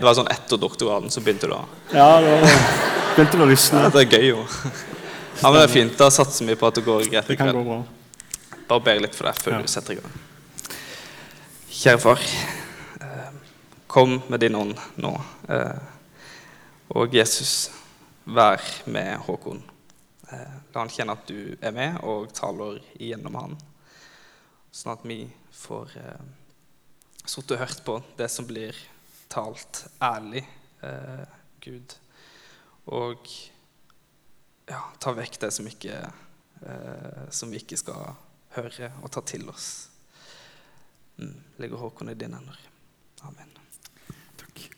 Det 0.00 0.06
var 0.08 0.14
sånn 0.16 0.30
etter 0.32 0.56
doktorgraden 0.60 1.10
så 1.12 1.20
begynte 1.20 1.48
du 1.50 1.52
å 1.54 1.64
Ja, 1.92 2.06
da 2.24 2.36
begynte 3.16 3.36
du 3.36 3.42
å 3.44 3.48
lysne. 3.50 3.82
Ja, 3.84 3.90
det 3.92 4.00
er 4.06 4.14
gøy, 4.16 4.26
jo. 4.30 4.44
Ja, 5.42 5.50
men 5.50 5.58
det 5.60 5.64
er 5.66 5.72
fint. 5.72 5.96
Da 6.00 6.08
satser 6.12 6.46
vi 6.48 6.54
på 6.56 6.68
at 6.70 6.78
det 6.78 6.84
går 6.86 7.04
greit 7.10 7.28
Det 7.28 7.36
kan 7.40 7.52
gå 7.52 7.62
bra. 7.66 7.82
Bare 8.70 8.84
ber 8.86 9.00
litt 9.04 9.14
for 9.18 9.28
deg 9.28 9.38
før 9.42 9.52
Ja. 9.58 9.60
du 9.62 9.68
setter 9.72 9.92
i 9.92 10.00
gang. 10.00 10.12
Kjære 11.70 12.00
far. 12.00 12.20
eh, 13.00 13.30
Kom 13.88 14.22
med 14.28 14.40
din 14.40 14.54
ånd 14.54 14.76
nå. 14.96 15.12
eh, 15.48 15.78
Og 16.94 17.12
Jesus, 17.14 17.70
vær 18.26 18.60
med 18.86 19.18
Håkon. 19.26 19.62
Eh, 20.32 20.56
La 20.74 20.80
han 20.80 20.88
kjenne 20.88 21.12
at 21.12 21.26
du 21.26 21.56
er 21.62 21.72
med 21.72 21.98
og 22.04 22.32
taler 22.32 22.80
igjennom 22.98 23.34
han. 23.34 23.56
Sånn 24.72 24.92
at 24.92 25.04
vi 25.04 25.24
får 25.52 25.88
sittet 27.26 27.52
og 27.56 27.58
hørt 27.58 27.84
på 27.84 28.02
det 28.16 28.30
som 28.30 28.46
blir 28.46 28.74
talt 29.30 29.86
ærlig, 30.02 30.48
eh, 30.82 31.26
Gud. 31.64 31.96
Og 32.86 33.28
ja, 34.68 34.80
ta 35.00 35.12
vekk 35.14 35.40
det 35.40 35.52
som, 35.52 35.66
ikke, 35.66 36.12
eh, 36.66 37.30
som 37.30 37.50
vi 37.50 37.56
ikke 37.62 37.76
skal 37.76 38.14
høre 38.56 38.92
og 39.02 39.10
ta 39.10 39.20
til 39.20 39.48
oss. 39.48 39.90
Mm. 41.16 41.36
Legger 41.58 41.76
Håkon 41.76 42.08
i 42.08 42.14
dine 42.14 42.36
hender. 42.36 42.58
Amen. 43.22 43.56
Takk. 44.38 44.70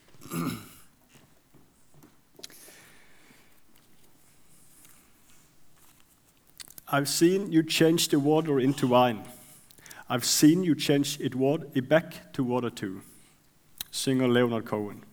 I've 6.87 7.07
seen 7.07 7.51
you 7.51 7.63
change 7.63 8.09
the 8.09 8.19
water 8.19 8.59
into 8.59 8.87
wine. 8.87 9.23
I've 10.09 10.25
seen 10.25 10.63
you 10.63 10.75
change 10.75 11.19
it, 11.19 11.33
it 11.73 11.89
back 11.89 12.33
to 12.33 12.43
water 12.43 12.69
too, 12.69 13.01
synger 13.93 14.27
Leonard 14.27 14.65
Cohen. 14.65 15.03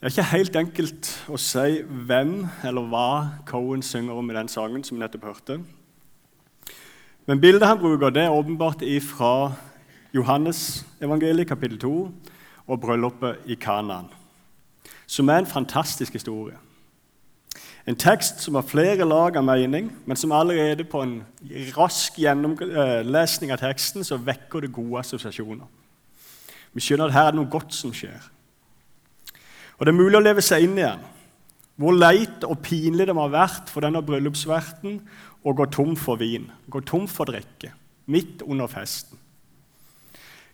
Det 0.00 0.08
er 0.08 0.12
ikke 0.12 0.30
helt 0.36 0.56
enkelt 0.56 1.08
å 1.28 1.36
si 1.40 1.80
hvem 2.08 2.34
eller 2.64 2.88
hva 2.88 3.08
Cohen 3.48 3.82
synger 3.84 4.16
om 4.16 4.30
i 4.32 4.36
den 4.36 4.48
sangen 4.48 4.84
som 4.84 4.96
vi 4.96 5.02
nettopp 5.02 5.26
hørte. 5.28 5.58
Men 7.28 7.40
bildet 7.40 7.68
han 7.68 7.80
bruker, 7.80 8.12
det 8.12 8.24
er 8.24 8.32
åpenbart 8.32 8.84
fra 9.08 9.52
Johannes 10.12 10.84
evangeliet 11.00 11.48
kapittel 11.48 11.78
2 11.78 11.92
og 12.66 12.80
bryllupet 12.80 13.44
i 13.46 13.54
Kanaan, 13.60 14.08
som 15.06 15.28
er 15.28 15.42
en 15.42 15.46
fantastisk 15.46 16.12
historie. 16.12 16.56
En 17.86 17.96
tekst 17.96 18.40
som 18.44 18.54
har 18.54 18.68
flere 18.68 19.08
lag 19.08 19.36
av 19.36 19.44
mening, 19.44 19.92
men 20.06 20.16
som 20.16 20.32
allerede 20.32 20.84
på 20.84 21.02
en 21.02 21.20
rask 21.76 22.18
gjennomlesning 22.20 23.52
av 23.52 23.60
teksten 23.62 24.04
så 24.04 24.20
vekker 24.20 24.64
det 24.64 24.72
gode 24.72 25.00
assosiasjoner. 25.00 25.68
Vi 26.74 26.82
skjønner 26.84 27.10
at 27.10 27.16
her 27.16 27.28
er 27.28 27.34
det 27.34 27.40
noe 27.40 27.50
godt 27.50 27.74
som 27.74 27.94
skjer. 27.94 28.20
Og 29.78 29.86
Det 29.86 29.92
er 29.92 29.96
mulig 29.96 30.18
å 30.18 30.22
leve 30.22 30.44
seg 30.44 30.66
inn 30.66 30.76
igjen. 30.78 31.02
Hvor 31.80 31.96
leit 31.96 32.44
og 32.44 32.58
pinlig 32.60 33.06
det 33.08 33.14
må 33.16 33.24
ha 33.24 33.32
vært 33.32 33.70
for 33.72 33.80
denne 33.80 34.02
bryllupsverten 34.04 34.98
å 35.40 35.54
gå 35.56 35.66
tom 35.72 35.94
for 35.96 36.20
vin, 36.20 36.50
gå 36.68 36.82
tom 36.84 37.06
for 37.08 37.30
drikke, 37.30 37.72
midt 38.12 38.44
under 38.44 38.68
festen. 38.68 39.16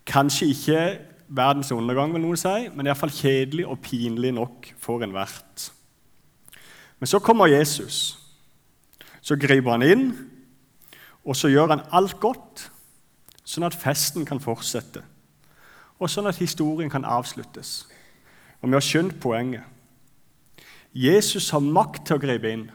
Kanskje 0.06 0.52
ikke 0.52 0.82
verdens 1.26 1.72
undergang, 1.74 2.12
vil 2.14 2.22
noen 2.22 2.38
si, 2.38 2.68
men 2.70 2.86
iallfall 2.86 3.10
kjedelig 3.10 3.66
og 3.66 3.80
pinlig 3.82 4.30
nok 4.36 4.70
for 4.78 5.02
en 5.02 5.16
vert. 5.16 5.66
Men 7.02 7.10
så 7.10 7.18
kommer 7.18 7.50
Jesus. 7.50 8.14
Så 9.20 9.34
griper 9.34 9.74
han 9.74 9.82
inn, 9.82 10.06
og 11.26 11.34
så 11.34 11.50
gjør 11.50 11.74
han 11.74 11.84
alt 11.90 12.20
godt, 12.22 12.68
sånn 13.42 13.66
at 13.66 13.74
festen 13.74 14.26
kan 14.26 14.38
fortsette, 14.42 15.02
og 15.98 16.10
sånn 16.12 16.28
at 16.28 16.40
historien 16.40 16.90
kan 16.92 17.04
avsluttes. 17.04 17.86
Og 18.60 18.68
vi 18.68 18.76
har 18.76 18.84
skjønt 18.84 19.20
poenget. 19.20 19.64
Jesus 20.96 21.50
har 21.52 21.60
makt 21.60 22.06
til 22.08 22.16
å 22.16 22.22
gripe 22.22 22.50
inn, 22.52 22.66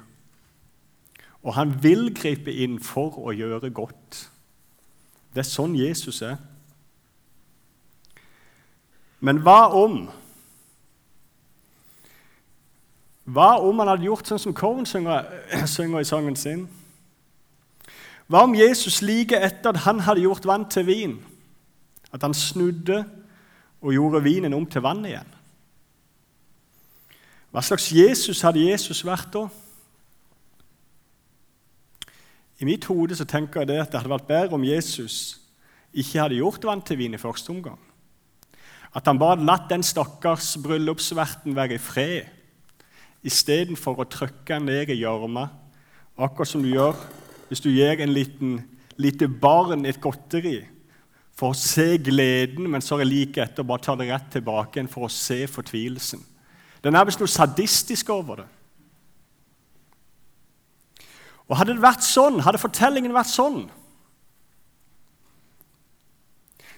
og 1.41 1.55
han 1.57 1.73
vil 1.81 2.11
gripe 2.13 2.53
inn 2.53 2.77
for 2.83 3.17
å 3.17 3.33
gjøre 3.33 3.71
godt. 3.73 4.27
Det 5.33 5.41
er 5.41 5.47
sånn 5.49 5.73
Jesus 5.77 6.21
er. 6.25 6.37
Men 9.21 9.41
hva 9.45 9.69
om 9.77 10.03
Hva 13.31 13.61
om 13.63 13.77
han 13.79 13.87
hadde 13.87 14.07
gjort 14.09 14.27
sånn 14.27 14.39
som 14.41 14.53
Korn 14.57 14.85
synger, 14.89 15.27
synger 15.69 16.01
i 16.01 16.07
sangen 16.09 16.35
sin? 16.35 16.65
Hva 18.27 18.41
om 18.47 18.55
Jesus 18.57 18.97
like 19.05 19.37
etter 19.37 19.71
at 19.71 19.83
han 19.85 20.01
hadde 20.03 20.23
gjort 20.25 20.47
vann 20.49 20.65
til 20.73 20.87
vin, 20.89 21.13
at 22.11 22.23
han 22.23 22.35
snudde 22.35 23.03
og 23.81 23.93
gjorde 23.95 24.23
vinen 24.23 24.53
om 24.53 24.65
til 24.69 24.83
vann 24.83 25.05
igjen? 25.07 25.37
Hva 27.51 27.63
slags 27.65 27.89
Jesus 27.91 28.43
hadde 28.45 28.63
Jesus 28.63 29.03
vært 29.03 29.31
da? 29.33 29.47
I 32.61 32.67
mitt 32.67 32.85
hode 32.87 33.17
så 33.17 33.25
tenker 33.27 33.63
jeg 33.63 33.71
det 33.71 33.79
at 33.81 33.91
det 33.91 33.99
hadde 33.99 34.13
vært 34.13 34.29
bedre 34.29 34.55
om 34.55 34.65
Jesus 34.67 35.39
ikke 35.91 36.21
hadde 36.21 36.37
gjort 36.37 36.67
vann 36.67 36.83
til 36.85 36.99
vin 37.01 37.17
i 37.17 37.19
første 37.19 37.51
omgang. 37.51 37.79
At 38.95 39.07
han 39.07 39.19
bare 39.19 39.35
hadde 39.35 39.47
latt 39.47 39.69
den 39.71 39.83
stakkars 39.83 40.53
bryllupsverten 40.61 41.55
være 41.57 41.75
i 41.75 41.81
fred, 41.81 42.29
istedenfor 43.23 43.99
å 44.01 44.07
trykke 44.09 44.55
han 44.55 44.67
ned 44.69 44.91
i 44.93 45.01
gjørma, 45.01 45.47
akkurat 46.21 46.49
som 46.49 46.63
du 46.63 46.69
gjør 46.71 46.95
hvis 47.49 47.63
du 47.63 47.71
gir 47.73 47.99
en 47.99 48.13
liten, 48.15 48.53
lite 49.01 49.27
barn 49.27 49.83
et 49.85 49.99
godteri 50.01 50.61
for 51.41 51.55
å 51.55 51.57
se 51.57 51.95
gleden, 51.97 52.67
men 52.69 52.83
så 52.85 52.95
er 52.95 53.01
det 53.01 53.09
like 53.09 53.41
etter 53.41 53.65
bare 53.65 53.81
ta 53.81 53.95
det 53.97 54.11
rett 54.11 54.29
tilbake 54.35 54.77
igjen 54.77 54.89
for 54.91 55.07
å 55.07 55.13
se 55.13 55.39
fortvilelsen. 55.49 56.21
Det 56.81 56.89
er 56.89 56.93
nærmest 56.93 57.21
noe 57.21 57.29
sadistisk 57.29 58.11
over 58.13 58.43
det. 58.43 58.49
Og 61.49 61.57
Hadde 61.57 61.73
det 61.73 61.83
vært 61.83 62.05
sånn, 62.05 62.39
hadde 62.45 62.61
fortellingen 62.61 63.13
vært 63.15 63.33
sånn, 63.33 63.63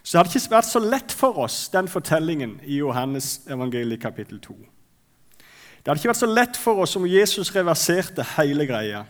så 0.03 0.19
hadde 0.19 0.33
det 0.33 0.41
ikke 0.41 0.55
vært 0.57 0.67
så 0.71 0.81
lett 0.83 1.13
for 1.15 1.37
oss, 1.43 1.61
den 1.71 1.87
fortellingen 1.87 2.57
i 2.67 2.81
Johannes 2.81 3.37
evangeliet 3.47 4.01
kapittel 4.03 4.41
2. 4.43 4.55
Det 5.37 5.87
hadde 5.87 5.99
ikke 5.99 6.11
vært 6.11 6.23
så 6.23 6.31
lett 6.31 6.59
for 6.59 6.83
oss 6.83 6.95
om 6.99 7.07
Jesus 7.07 7.51
reverserte 7.55 8.25
hele 8.35 8.67
greia. 8.67 9.05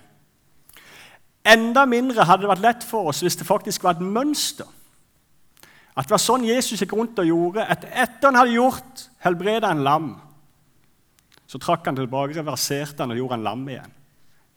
Enda 1.45 1.85
mindre 1.89 2.25
hadde 2.25 2.45
det 2.45 2.53
vært 2.53 2.65
lett 2.65 2.85
for 2.85 3.09
oss 3.09 3.21
hvis 3.25 3.37
det 3.37 3.49
faktisk 3.49 3.85
var 3.85 3.97
et 3.97 4.05
mønster. 4.05 4.69
At 5.93 6.07
det 6.07 6.15
var 6.15 6.21
sånn 6.21 6.45
Jesus 6.47 6.81
gikk 6.81 6.95
rundt 6.97 7.19
og 7.21 7.29
gjorde. 7.29 7.65
At 7.69 7.85
etter 7.85 8.31
han 8.31 8.39
hadde 8.39 8.55
gjort, 8.55 9.07
helbreda 9.25 9.69
en 9.71 9.83
lam, 9.85 10.13
så 11.47 11.59
trakk 11.61 11.85
han 11.85 11.97
tilbake, 11.97 12.33
reverserte 12.39 13.03
han 13.03 13.13
og 13.13 13.19
gjorde 13.19 13.37
han 13.37 13.45
lam 13.45 13.67
igjen. 13.69 13.91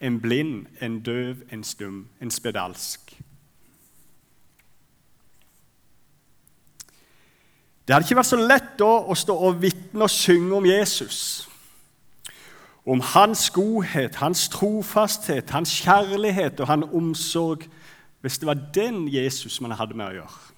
En 0.00 0.20
blind, 0.20 0.66
en 0.80 1.00
døv, 1.04 1.42
en 1.52 1.64
stum, 1.64 2.06
en 2.20 2.32
spedalsk. 2.32 3.12
Det 7.86 7.94
hadde 7.94 8.08
ikke 8.08 8.18
vært 8.18 8.32
så 8.32 8.40
lett 8.40 8.72
da 8.80 8.88
å 9.06 9.14
stå 9.14 9.36
og 9.46 9.60
vitne 9.62 10.08
og 10.08 10.10
synge 10.10 10.56
om 10.56 10.64
Jesus. 10.66 11.20
Om 12.86 13.02
hans 13.12 13.44
godhet, 13.54 14.18
hans 14.18 14.48
trofasthet, 14.50 15.52
hans 15.54 15.74
kjærlighet 15.84 16.60
og 16.62 16.70
hans 16.70 16.90
omsorg 16.96 17.68
hvis 18.24 18.40
det 18.42 18.48
var 18.48 18.58
den 18.74 19.04
Jesus 19.12 19.60
man 19.62 19.76
hadde 19.78 19.94
med 19.94 20.08
å 20.08 20.16
gjøre. 20.22 20.55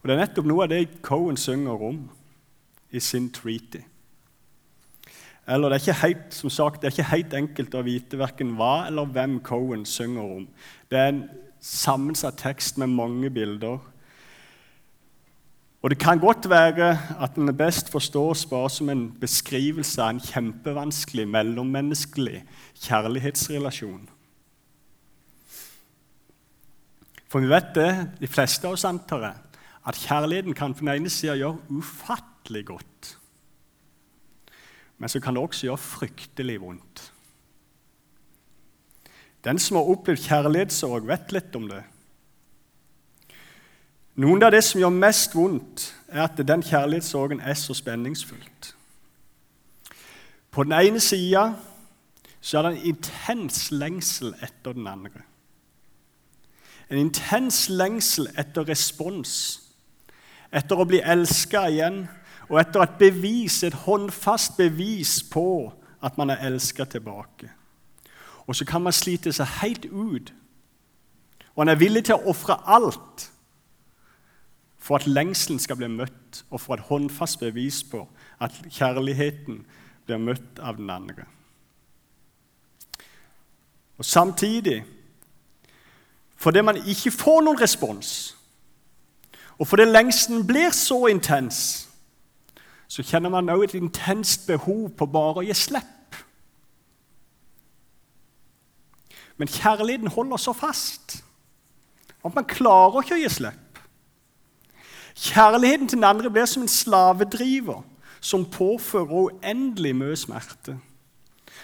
Og 0.00 0.08
Det 0.08 0.14
er 0.16 0.22
nettopp 0.22 0.48
noe 0.48 0.64
av 0.64 0.72
det 0.72 1.02
Cohen 1.04 1.36
synger 1.36 1.82
om 1.90 2.00
i 2.90 3.00
sin 3.00 3.28
treaty. 3.30 3.82
Eller 5.50 5.72
det 5.72 5.88
er 5.88 5.98
helt, 6.04 6.34
sagt, 6.34 6.80
det 6.80 6.88
er 6.88 6.94
ikke 6.94 7.10
helt 7.10 7.34
enkelt 7.34 7.74
å 7.74 7.84
vite 7.84 8.18
verken 8.20 8.54
hva 8.58 8.86
eller 8.86 9.08
hvem 9.10 9.40
Cohen 9.44 9.84
synger 9.88 10.36
om. 10.38 10.44
Det 10.90 10.98
er 10.98 11.08
en 11.12 11.24
sammensatt 11.60 12.38
tekst 12.40 12.78
med 12.78 12.92
mange 12.94 13.30
bilder. 13.30 13.80
Og 15.82 15.90
Det 15.90 15.98
kan 15.98 16.20
godt 16.20 16.48
være 16.50 16.98
at 17.20 17.34
den 17.34 17.56
best 17.56 17.90
forstås 17.90 18.46
bare 18.46 18.70
som 18.70 18.88
en 18.88 19.06
beskrivelse 19.20 20.02
av 20.02 20.14
en 20.14 20.20
kjempevanskelig 20.20 21.28
mellommenneskelig 21.28 22.44
kjærlighetsrelasjon. 22.84 24.08
For 27.30 27.40
vi 27.40 27.48
vet 27.48 27.74
det, 27.74 27.92
de 28.20 28.28
fleste 28.28 28.66
av 28.66 28.74
oss 28.74 28.84
antar 28.84 29.24
jeg, 29.24 29.49
at 29.86 29.96
kjærligheten 29.96 30.54
kan 30.54 30.74
på 30.74 30.84
den 30.84 30.92
ene 30.92 31.10
sida 31.10 31.36
gjøre 31.38 31.58
ufattelig 31.68 32.66
godt. 32.66 33.16
Men 34.98 35.08
så 35.08 35.20
kan 35.20 35.34
det 35.34 35.42
også 35.42 35.66
gjøre 35.66 35.78
fryktelig 35.78 36.60
vondt. 36.60 37.12
Den 39.44 39.58
som 39.58 39.76
har 39.76 39.88
opplevd 39.88 40.20
kjærlighetssorg, 40.20 41.06
vet 41.08 41.32
litt 41.32 41.56
om 41.56 41.70
det. 41.70 41.80
Noen 44.20 44.42
av 44.44 44.52
det 44.52 44.60
som 44.66 44.82
gjør 44.82 44.92
mest 44.92 45.34
vondt, 45.34 45.86
er 46.12 46.26
at 46.26 46.42
den 46.44 46.62
kjærlighetssorgen 46.66 47.40
er 47.40 47.56
så 47.56 47.74
spenningsfullt. 47.74 48.74
På 50.50 50.66
den 50.66 50.74
ene 50.76 51.00
sida 51.00 51.54
så 52.40 52.58
er 52.58 52.66
det 52.66 52.72
en 52.74 52.88
intens 52.92 53.70
lengsel 53.72 54.34
etter 54.42 54.76
den 54.76 54.88
andre. 54.90 55.24
En 56.90 56.98
intens 56.98 57.68
lengsel 57.70 58.28
etter 58.38 58.66
respons, 58.68 59.32
etter 60.52 60.78
å 60.78 60.86
bli 60.88 61.00
elska 61.00 61.66
igjen, 61.70 62.04
og 62.50 62.58
etter 62.60 62.82
et 62.82 62.98
bevis, 62.98 63.62
et 63.62 63.76
håndfast 63.86 64.56
bevis 64.58 65.20
på 65.30 65.70
at 66.02 66.16
man 66.18 66.32
er 66.34 66.42
elska 66.48 66.84
tilbake. 66.84 67.50
Og 68.46 68.56
så 68.56 68.66
kan 68.66 68.82
man 68.82 68.92
slite 68.96 69.32
seg 69.32 69.46
helt 69.60 69.84
ut. 69.86 70.32
Og 71.54 71.62
han 71.62 71.70
er 71.70 71.78
villig 71.78 72.08
til 72.08 72.18
å 72.18 72.32
ofre 72.32 72.56
alt 72.66 73.28
for 74.80 74.96
at 74.96 75.06
lengselen 75.06 75.60
skal 75.60 75.76
bli 75.76 75.90
møtt, 75.92 76.42
og 76.50 76.60
for 76.60 76.74
et 76.74 76.86
håndfast 76.88 77.38
bevis 77.42 77.82
på 77.84 78.06
at 78.40 78.56
kjærligheten 78.72 79.60
blir 80.08 80.18
møtt 80.18 80.58
av 80.58 80.80
den 80.80 80.90
andre. 80.90 81.26
Og 84.00 84.04
Samtidig, 84.04 84.80
fordi 86.36 86.62
man 86.64 86.80
ikke 86.80 87.12
får 87.12 87.42
noen 87.44 87.60
respons, 87.60 88.39
og 89.60 89.68
fordi 89.68 89.84
lengselen 89.84 90.46
blir 90.46 90.72
så 90.72 91.06
intens, 91.06 91.88
så 92.88 93.02
kjenner 93.02 93.30
man 93.30 93.48
også 93.48 93.64
et 93.64 93.74
intenst 93.82 94.46
behov 94.48 94.88
på 94.96 95.06
bare 95.06 95.42
å 95.42 95.44
gi 95.44 95.54
slipp. 95.54 96.16
Men 99.36 99.48
kjærligheten 99.48 100.10
holder 100.12 100.40
så 100.40 100.52
fast 100.56 101.20
at 102.24 102.34
man 102.34 102.48
klarer 102.48 103.04
ikke 103.04 103.16
å 103.16 103.20
gi 103.20 103.28
slipp. 103.32 103.78
Kjærligheten 105.20 105.88
til 105.88 106.00
den 106.00 106.08
andre 106.08 106.32
blir 106.32 106.48
som 106.48 106.64
en 106.64 106.72
slavedriver 106.72 107.84
som 108.20 108.44
påfører 108.44 109.12
uendelig 109.28 109.94
mye 109.96 110.16
smerte, 110.16 110.78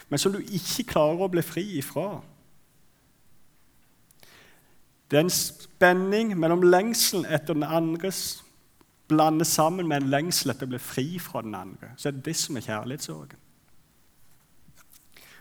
men 0.08 0.20
som 0.20 0.32
du 0.32 0.40
ikke 0.40 0.86
klarer 0.92 1.24
å 1.24 1.32
bli 1.32 1.44
fri 1.44 1.64
ifra. 1.80 2.20
Det 5.10 5.16
er 5.16 5.20
en 5.24 5.30
spenning 5.30 6.32
mellom 6.38 6.62
lengselen 6.62 7.26
etter 7.26 7.54
den 7.54 7.62
andres 7.62 8.42
blandet 9.08 9.46
sammen 9.46 9.88
med 9.88 10.02
en 10.02 10.10
lengsel 10.10 10.50
etter 10.50 10.66
å 10.66 10.72
bli 10.74 10.80
fri 10.82 11.06
fra 11.22 11.42
den 11.46 11.54
andre. 11.54 11.92
Så 11.96 12.08
er 12.08 12.16
det 12.16 12.24
det 12.26 12.36
som 12.36 12.56
er 12.56 12.66
kjærlighetssorgen. 12.66 13.42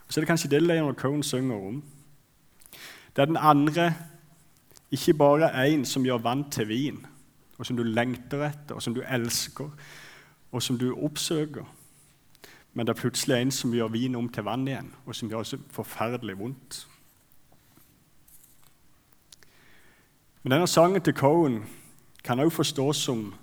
Så 0.06 0.20
er 0.20 0.22
det 0.22 0.30
kanskje 0.30 0.52
det 0.54 0.62
Leonard 0.62 1.00
Cohen 1.02 1.24
synger 1.24 1.56
om. 1.56 1.84
Det 3.16 3.22
er 3.24 3.26
den 3.26 3.42
andre 3.42 3.94
ikke 4.92 5.14
bare 5.18 5.50
en 5.66 5.86
som 5.86 6.06
gjør 6.06 6.22
vann 6.22 6.46
til 6.52 6.68
vin, 6.70 7.06
og 7.58 7.66
som 7.66 7.78
du 7.78 7.84
lengter 7.84 8.44
etter, 8.46 8.76
og 8.76 8.84
som 8.84 8.94
du 8.94 9.02
elsker, 9.02 9.70
og 10.52 10.62
som 10.62 10.78
du 10.78 10.92
oppsøker. 10.94 11.66
Men 12.74 12.86
det 12.86 12.94
er 12.94 13.02
plutselig 13.02 13.42
en 13.42 13.52
som 13.52 13.74
gjør 13.74 13.88
vin 13.88 14.16
om 14.16 14.30
til 14.30 14.44
vann 14.44 14.68
igjen, 14.68 14.94
og 15.06 15.16
som 15.16 15.30
gjør 15.32 15.44
så 15.44 15.58
forferdelig 15.72 16.38
vondt. 16.40 16.86
Men 20.46 20.52
denne 20.52 20.68
sangen 20.68 21.02
til 21.02 21.14
Cohen 21.14 21.66
kan 22.24 22.40
også 22.40 22.56
forstås 22.56 22.98
som 22.98 23.34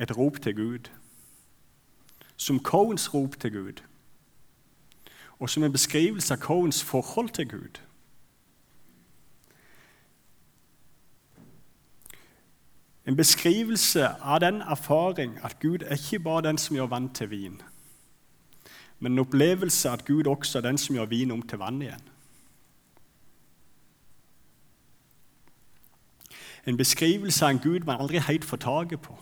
et 0.00 0.16
rop 0.18 0.40
til 0.42 0.56
Gud. 0.56 0.88
Som 2.36 2.62
Cohens 2.62 3.14
rop 3.14 3.40
til 3.40 3.52
Gud. 3.52 3.82
Og 5.38 5.50
som 5.50 5.64
en 5.64 5.72
beskrivelse 5.72 6.34
av 6.34 6.40
Cohens 6.40 6.84
forhold 6.84 7.28
til 7.28 7.48
Gud. 7.48 7.80
En 13.06 13.16
beskrivelse 13.16 14.08
av 14.08 14.40
den 14.40 14.62
erfaring 14.62 15.38
at 15.44 15.60
Gud 15.60 15.84
er 15.84 15.92
ikke 16.00 16.24
bare 16.24 16.48
den 16.48 16.58
som 16.58 16.76
gjør 16.76 16.86
vann 16.86 17.12
til 17.14 17.30
vin, 17.30 17.62
men 18.98 19.12
en 19.12 19.18
opplevelse 19.18 19.90
at 19.90 20.04
Gud 20.04 20.26
også 20.26 20.58
er 20.58 20.62
den 20.62 20.78
som 20.78 20.94
gjør 20.94 21.04
vin 21.04 21.30
om 21.30 21.42
til 21.42 21.58
vann 21.58 21.82
igjen. 21.82 22.08
En 26.66 26.76
beskrivelse 26.76 27.44
av 27.44 27.50
en 27.50 27.58
Gud 27.58 27.86
man 27.86 28.00
aldri 28.00 28.18
helt 28.18 28.44
får 28.44 28.56
taket 28.56 29.00
på. 29.00 29.18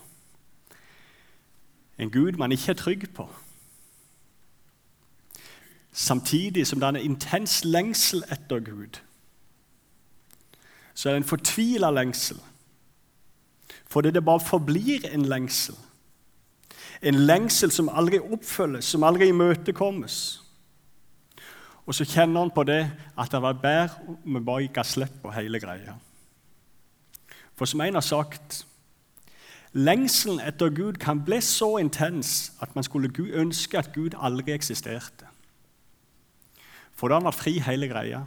En 1.98 2.10
Gud 2.10 2.32
man 2.32 2.52
ikke 2.52 2.70
er 2.70 2.74
trygg 2.74 3.14
på. 3.14 3.28
Samtidig 5.92 6.66
som 6.66 6.80
det 6.80 6.86
er 6.86 6.88
en 6.88 7.10
intens 7.10 7.64
lengsel 7.64 8.24
etter 8.30 8.60
Gud, 8.60 9.00
så 10.94 11.08
er 11.08 11.12
det 11.12 11.22
en 11.22 11.28
fortvila 11.28 11.90
lengsel. 11.90 12.40
Fordi 13.88 14.10
det 14.10 14.24
bare 14.24 14.40
forblir 14.40 15.08
en 15.12 15.24
lengsel. 15.24 15.74
En 17.02 17.14
lengsel 17.14 17.70
som 17.70 17.88
aldri 17.88 18.18
oppfølges, 18.18 18.84
som 18.84 19.04
aldri 19.04 19.28
imøtekommes. 19.28 20.42
Og 21.86 21.94
så 21.94 22.04
kjenner 22.04 22.40
han 22.40 22.50
på 22.50 22.64
det 22.66 22.82
at 23.18 23.32
det 23.32 23.42
var 23.42 23.60
bedre 23.62 24.16
om 24.24 24.34
vi 24.34 24.44
bare 24.44 24.68
ga 24.68 24.82
slipp 24.84 25.22
på 25.22 25.32
hele 25.32 25.60
greia. 25.60 25.94
For 27.56 27.64
som 27.64 27.80
en 27.80 27.94
har 27.94 28.04
sagt 28.04 28.66
Lengselen 29.72 30.40
etter 30.40 30.70
Gud 30.72 30.96
kan 31.00 31.24
bli 31.24 31.40
så 31.40 31.76
intens 31.76 32.52
at 32.60 32.74
man 32.74 32.84
skulle 32.84 33.12
ønske 33.32 33.78
at 33.78 33.92
Gud 33.94 34.14
aldri 34.16 34.52
eksisterte. 34.52 35.26
For 36.92 37.08
da 37.08 37.14
har 37.14 37.20
han 37.20 37.28
vært 37.28 37.42
fri 37.42 37.58
hele 37.60 37.88
greia. 37.90 38.22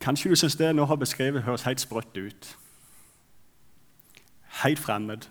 Kanskje 0.00 0.30
du 0.30 0.36
syns 0.36 0.56
det 0.56 0.68
jeg 0.68 0.76
nå 0.76 0.84
har 0.84 1.00
beskrevet, 1.00 1.42
høres 1.42 1.64
helt 1.64 1.80
sprøtt 1.80 2.16
ut. 2.16 2.50
Helt 4.62 4.78
fremmed. 4.78 5.24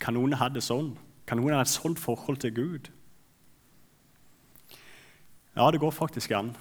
Kan 0.00 0.18
noen 0.18 0.34
ha 0.34 0.48
det 0.48 0.64
sånn? 0.66 0.96
Kan 1.26 1.38
noen 1.38 1.54
ha 1.54 1.62
et 1.62 1.70
sånt 1.70 2.02
forhold 2.02 2.42
til 2.42 2.54
Gud? 2.54 2.90
Ja, 5.56 5.70
det 5.70 5.80
går 5.80 5.94
faktisk 5.94 6.34
an. 6.34 6.56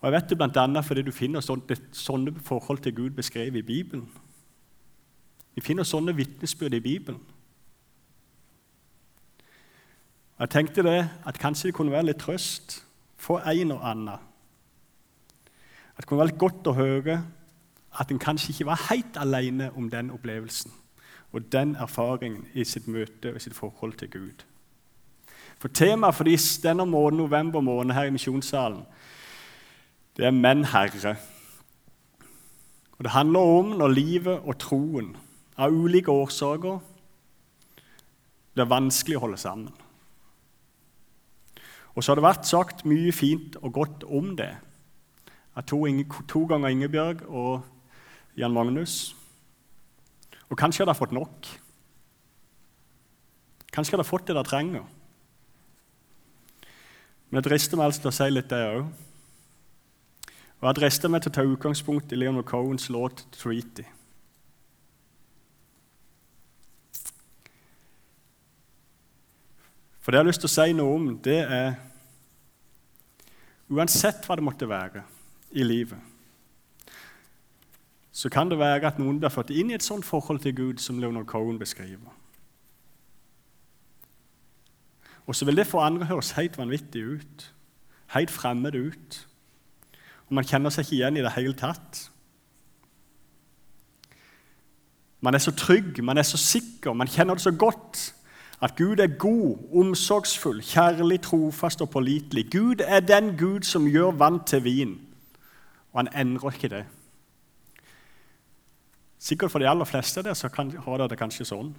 Og 0.00 0.06
jeg 0.06 0.12
vet 0.12 0.30
det 0.30 0.38
bl.a. 0.38 0.80
fordi 0.80 1.02
du 1.02 1.12
finner 1.12 1.42
sånne, 1.42 1.76
sånne 1.92 2.34
forhold 2.44 2.78
til 2.78 2.94
Gud 2.94 3.10
beskrevet 3.10 3.56
i 3.58 3.66
Bibelen. 3.66 4.06
Vi 5.54 5.64
finner 5.64 5.82
sånne 5.82 6.14
vitnesbyrd 6.14 6.74
i 6.78 6.80
Bibelen. 6.80 7.20
Og 10.36 10.40
Jeg 10.40 10.50
tenkte 10.50 10.82
det, 10.82 11.08
at 11.26 11.38
kanskje 11.38 11.68
det 11.68 11.74
kunne 11.74 11.92
være 11.92 12.12
litt 12.12 12.20
trøst 12.22 12.84
for 13.16 13.42
en 13.42 13.72
og 13.74 13.82
annen. 13.82 14.20
At 15.96 16.04
det 16.04 16.06
kunne 16.06 16.20
være 16.20 16.30
litt 16.30 16.38
godt 16.38 16.70
å 16.70 16.76
høre 16.78 17.18
at 17.98 18.10
en 18.10 18.22
kanskje 18.22 18.52
ikke 18.52 18.68
var 18.68 18.84
helt 18.90 19.16
alene 19.18 19.72
om 19.74 19.90
den 19.90 20.12
opplevelsen 20.14 20.70
og 21.32 21.52
den 21.52 21.74
erfaringen 21.76 22.46
i 22.54 22.64
sitt 22.64 22.86
møte 22.88 23.34
og 23.34 23.40
sitt 23.42 23.56
forhold 23.56 23.98
til 23.98 24.10
Gud. 24.10 24.44
For 25.58 25.68
Temaet 25.68 26.14
for 26.14 26.24
denne 26.62 26.86
måneden, 26.86 27.18
november 27.18 27.60
måned 27.60 27.94
her 27.94 28.06
i 28.06 28.14
misjonssalen 28.14 28.84
det 30.18 30.26
er 30.26 30.30
'menn 30.30 30.64
herre'. 30.64 31.16
Og 32.98 33.04
Det 33.04 33.10
handler 33.10 33.40
om 33.40 33.64
når 33.64 33.88
livet 33.88 34.40
og 34.44 34.58
troen 34.58 35.16
av 35.56 35.70
ulike 35.70 36.10
årsaker 36.10 36.80
blir 38.54 38.64
vanskelig 38.64 39.16
å 39.16 39.20
holde 39.20 39.36
sammen. 39.36 39.72
Og 41.94 42.02
så 42.02 42.10
har 42.10 42.16
det 42.16 42.26
vært 42.26 42.46
sagt 42.46 42.84
mye 42.84 43.12
fint 43.12 43.56
og 43.62 43.72
godt 43.72 44.04
om 44.04 44.36
det 44.36 44.56
av 45.56 45.62
to, 45.62 45.86
to, 46.28 46.46
ganger 46.46 46.68
Ingebjørg 46.68 47.24
og 47.28 47.62
Jan 48.36 48.52
Magnus. 48.52 49.14
Og 50.50 50.58
kanskje 50.58 50.84
har 50.84 50.92
de 50.92 50.98
fått 50.98 51.12
nok. 51.12 51.48
Kanskje 53.72 53.96
har 53.96 54.02
de 54.02 54.08
fått 54.08 54.26
det 54.26 54.36
de 54.36 54.44
trenger. 54.46 54.86
Men 57.30 57.42
jeg 57.42 57.50
drister 57.50 57.76
meg 57.76 57.86
altså 57.86 58.00
til 58.00 58.10
å 58.10 58.18
si 58.18 58.30
litt 58.30 58.50
det 58.50 58.64
òg. 58.66 59.07
Og 60.60 60.66
Jeg 60.66 60.74
drister 60.74 61.08
meg 61.08 61.22
til 61.22 61.30
å 61.30 61.34
ta 61.36 61.42
utgangspunkt 61.46 62.12
i 62.12 62.16
Leonard 62.18 62.44
Cohens 62.44 62.88
låt 62.90 63.26
'Treaty'. 63.30 63.86
For 70.00 70.10
det 70.10 70.18
jeg 70.18 70.24
har 70.24 70.30
lyst 70.30 70.40
til 70.40 70.48
å 70.48 70.56
si 70.56 70.72
noe 70.72 70.94
om, 70.94 71.18
det 71.18 71.38
er 71.38 71.74
Uansett 73.70 74.24
hva 74.24 74.34
det 74.36 74.42
måtte 74.42 74.68
være 74.68 75.02
i 75.52 75.62
livet, 75.62 75.98
så 78.12 78.30
kan 78.32 78.48
det 78.48 78.58
være 78.58 78.86
at 78.86 78.98
noen 78.98 79.18
blir 79.20 79.28
fått 79.28 79.50
inn 79.50 79.70
i 79.70 79.74
et 79.74 79.84
sånt 79.84 80.04
forhold 80.04 80.40
til 80.40 80.56
Gud 80.56 80.78
som 80.80 80.98
Leonard 80.98 81.26
Cohen 81.26 81.58
beskriver. 81.58 82.08
Og 85.26 85.36
så 85.36 85.44
vil 85.44 85.56
det 85.56 85.66
for 85.66 85.84
andre 85.84 86.06
høres 86.06 86.30
helt 86.30 86.58
vanvittig 86.58 87.04
ut, 87.04 87.54
helt 88.16 88.30
fremmed 88.30 88.74
ut 88.74 89.27
man 90.30 90.44
kjenner 90.44 90.72
seg 90.72 90.84
ikke 90.84 90.96
igjen 90.98 91.18
i 91.18 91.24
det 91.24 91.32
hele 91.36 91.56
tatt. 91.56 92.04
Man 95.20 95.34
er 95.34 95.42
så 95.42 95.52
trygg, 95.56 95.98
man 96.04 96.18
er 96.18 96.26
så 96.26 96.38
sikker, 96.38 96.92
man 96.94 97.10
kjenner 97.10 97.34
det 97.34 97.42
så 97.42 97.50
godt 97.50 98.14
at 98.62 98.74
Gud 98.76 98.98
er 98.98 99.18
god, 99.18 99.58
omsorgsfull, 99.72 100.62
kjærlig, 100.62 101.20
trofast 101.22 101.82
og 101.82 101.90
pålitelig. 101.90 102.50
Gud 102.50 102.82
er 102.82 103.00
den 103.00 103.36
Gud 103.38 103.62
som 103.62 103.86
gjør 103.86 104.16
vann 104.18 104.40
til 104.46 104.64
vin, 104.64 104.94
og 105.92 106.00
han 106.00 106.10
endrer 106.14 106.54
ikke 106.54 106.70
det. 106.72 106.84
Sikkert 109.18 109.50
for 109.50 109.62
de 109.62 109.68
aller 109.68 109.86
fleste 109.86 110.22
der 110.22 110.34
så 110.34 110.48
kan, 110.48 110.70
har 110.70 110.98
dere 110.98 111.10
det 111.10 111.18
kanskje 111.18 111.46
sånn. 111.46 111.70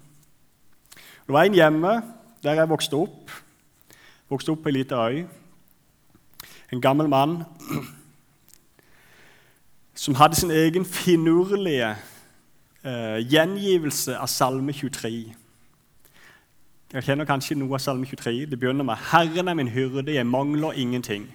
Det 0.95 1.35
var 1.35 1.47
en 1.47 1.55
hjemme 1.55 1.93
der 2.43 2.59
jeg 2.59 2.71
vokste 2.71 2.99
opp. 2.99 3.31
Vokste 4.31 4.55
opp 4.55 4.63
på 4.63 4.71
ei 4.71 4.79
lita 4.79 5.03
øy. 5.07 5.23
En 6.71 6.81
gammel 6.81 7.07
mann 7.11 7.41
som 9.99 10.15
hadde 10.15 10.35
sin 10.35 10.51
egen 10.51 10.85
finurlige 10.85 11.89
eh, 12.85 13.17
gjengivelse 13.31 14.15
av 14.15 14.29
Salme 14.31 14.71
23. 14.73 15.09
Jeg 16.93 17.03
kjenner 17.03 17.27
kanskje 17.27 17.57
noe 17.59 17.75
av 17.75 17.83
Salme 17.83 18.07
23. 18.07 18.45
Det 18.47 18.59
begynner 18.59 18.87
med 18.87 18.95
'Herren 18.95 19.47
er 19.47 19.53
min 19.59 19.67
hyrde, 19.67 20.13
jeg 20.13 20.25
mangler 20.25 20.71
ingenting'. 20.71 21.27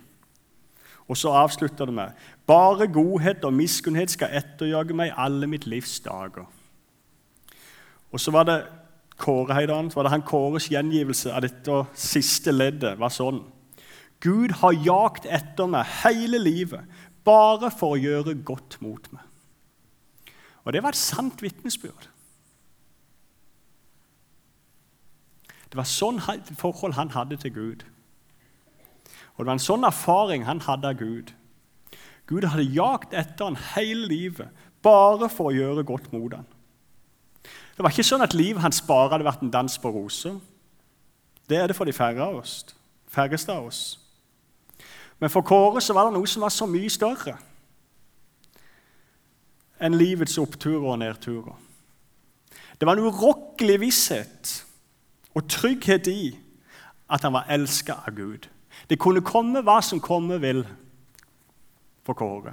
Og 1.09 1.17
så 1.17 1.29
avslutter 1.29 1.85
det 1.85 1.95
med 1.95 2.09
'Bare 2.47 2.87
godhet 2.87 3.45
og 3.45 3.53
miskunnhet 3.53 4.11
skal 4.11 4.33
etterjage 4.33 4.95
meg 4.95 5.13
alle 5.17 5.47
mitt 5.47 5.67
livs 5.67 6.01
dager'. 6.01 6.49
Og 8.13 8.21
så 8.21 8.31
var 8.31 8.43
det 8.45 8.65
Kåre 9.19 9.55
Heidan, 9.55 9.91
så 9.91 9.95
var 9.95 10.03
det 10.03 10.11
han 10.11 10.23
Kåres 10.23 10.69
gjengivelse 10.69 11.33
av 11.33 11.43
dette 11.43 11.85
siste 11.95 12.53
leddet 12.53 12.99
var 12.99 13.09
sånn. 13.09 13.45
Gud 14.21 14.51
har 14.51 14.73
jagt 14.73 15.27
etter 15.27 15.67
meg 15.67 15.85
hele 15.85 16.39
livet, 16.39 16.81
bare 17.25 17.71
for 17.73 17.95
å 17.95 18.01
gjøre 18.01 18.37
godt 18.47 18.79
mot 18.85 19.07
meg. 19.13 19.23
Og 20.65 20.73
det 20.73 20.83
var 20.85 20.97
et 20.97 21.01
sant 21.01 21.43
vitnesbyrd. 21.45 22.09
Det 25.69 25.79
var 25.81 25.89
sånn 25.91 26.21
forhold 26.55 26.95
han 26.95 27.11
hadde 27.17 27.41
til 27.43 27.53
Gud. 27.55 27.81
Og 29.35 29.43
det 29.43 29.49
var 29.49 29.57
en 29.57 29.65
sånn 29.65 29.87
erfaring 29.89 30.45
han 30.47 30.63
hadde 30.63 30.93
av 30.93 31.01
Gud. 31.01 31.33
Gud 32.31 32.47
hadde 32.47 32.71
jagt 32.73 33.13
etter 33.13 33.51
han 33.51 33.59
hele 33.75 34.07
livet 34.09 34.65
bare 34.85 35.29
for 35.33 35.51
å 35.51 35.57
gjøre 35.57 35.85
godt 35.89 36.13
mot 36.15 36.33
han. 36.33 36.47
Det 37.75 37.83
var 37.83 37.91
ikke 37.91 38.07
sånn 38.07 38.23
at 38.23 38.37
livet 38.39 38.63
hans 38.63 38.79
bare 38.87 39.11
hadde 39.17 39.27
vært 39.27 39.43
en 39.43 39.53
dans 39.53 39.79
på 39.83 39.91
roser. 39.93 40.39
Det 41.51 41.59
er 41.59 41.69
det 41.69 41.77
for 41.77 41.91
de 41.91 41.97
færre 41.97 42.23
av 42.23 42.39
oss, 42.39 42.63
færreste 43.11 43.53
av 43.53 43.67
oss. 43.69 43.83
Men 45.25 45.33
for 45.33 45.41
Kåre 45.41 45.81
så 45.81 45.95
var 45.97 46.11
det 46.11 46.19
noe 46.19 46.29
som 46.29 46.43
var 46.45 46.53
så 46.53 46.67
mye 46.69 46.91
større 46.93 47.39
enn 49.81 49.97
livets 49.97 50.37
oppturer 50.37 50.85
og 50.85 50.99
nedturer. 51.01 51.55
Det 52.77 52.85
var 52.85 53.01
en 53.01 53.07
urokkelig 53.09 53.79
visshet 53.81 54.53
og 55.33 55.47
trygghet 55.49 56.11
i 56.13 56.27
at 57.09 57.25
han 57.25 57.33
var 57.39 57.49
elska 57.57 57.97
av 58.05 58.19
Gud. 58.19 58.51
Det 58.93 59.01
kunne 59.01 59.25
komme 59.25 59.65
hva 59.65 59.79
som 59.81 60.03
komme 60.05 60.37
vil 60.45 60.61
for 62.05 62.21
Kåre. 62.21 62.53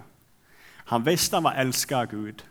Han 0.96 1.04
visste 1.04 1.42
han 1.42 1.50
var 1.50 1.60
elska 1.60 2.06
av 2.06 2.16
Gud. 2.16 2.46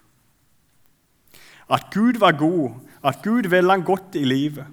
At 1.64 1.88
Gud 1.96 2.20
var 2.20 2.36
god, 2.36 2.76
at 3.00 3.24
Gud 3.24 3.48
ville 3.48 3.72
han 3.72 3.88
godt 3.88 4.20
i 4.20 4.28
livet. 4.28 4.68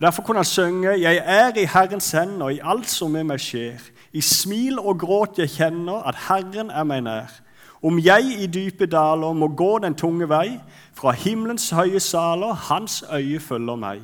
Derfor 0.00 0.22
kunne 0.22 0.38
han 0.38 0.44
synge 0.44 1.00
'Jeg 1.00 1.22
er 1.24 1.58
i 1.58 1.64
Herrens 1.64 2.10
hender 2.10 2.48
i 2.48 2.60
alt 2.62 2.88
som 2.88 3.10
med 3.10 3.24
meg 3.24 3.40
skjer'. 3.40 3.90
I 4.12 4.20
smil 4.20 4.78
og 4.78 4.98
gråt 4.98 5.38
jeg 5.38 5.48
kjenner 5.48 6.02
at 6.08 6.14
Herren 6.14 6.70
er 6.70 6.84
meg 6.84 7.02
nær. 7.02 7.40
Om 7.82 7.98
jeg 7.98 8.24
i 8.38 8.46
dype 8.46 8.86
daler 8.86 9.32
må 9.32 9.48
gå 9.48 9.78
den 9.78 9.94
tunge 9.94 10.28
vei, 10.28 10.60
fra 10.94 11.10
himmelens 11.10 11.70
høye 11.70 12.00
saler, 12.00 12.52
hans 12.52 13.04
øye 13.12 13.40
følger 13.40 13.76
meg. 13.76 14.00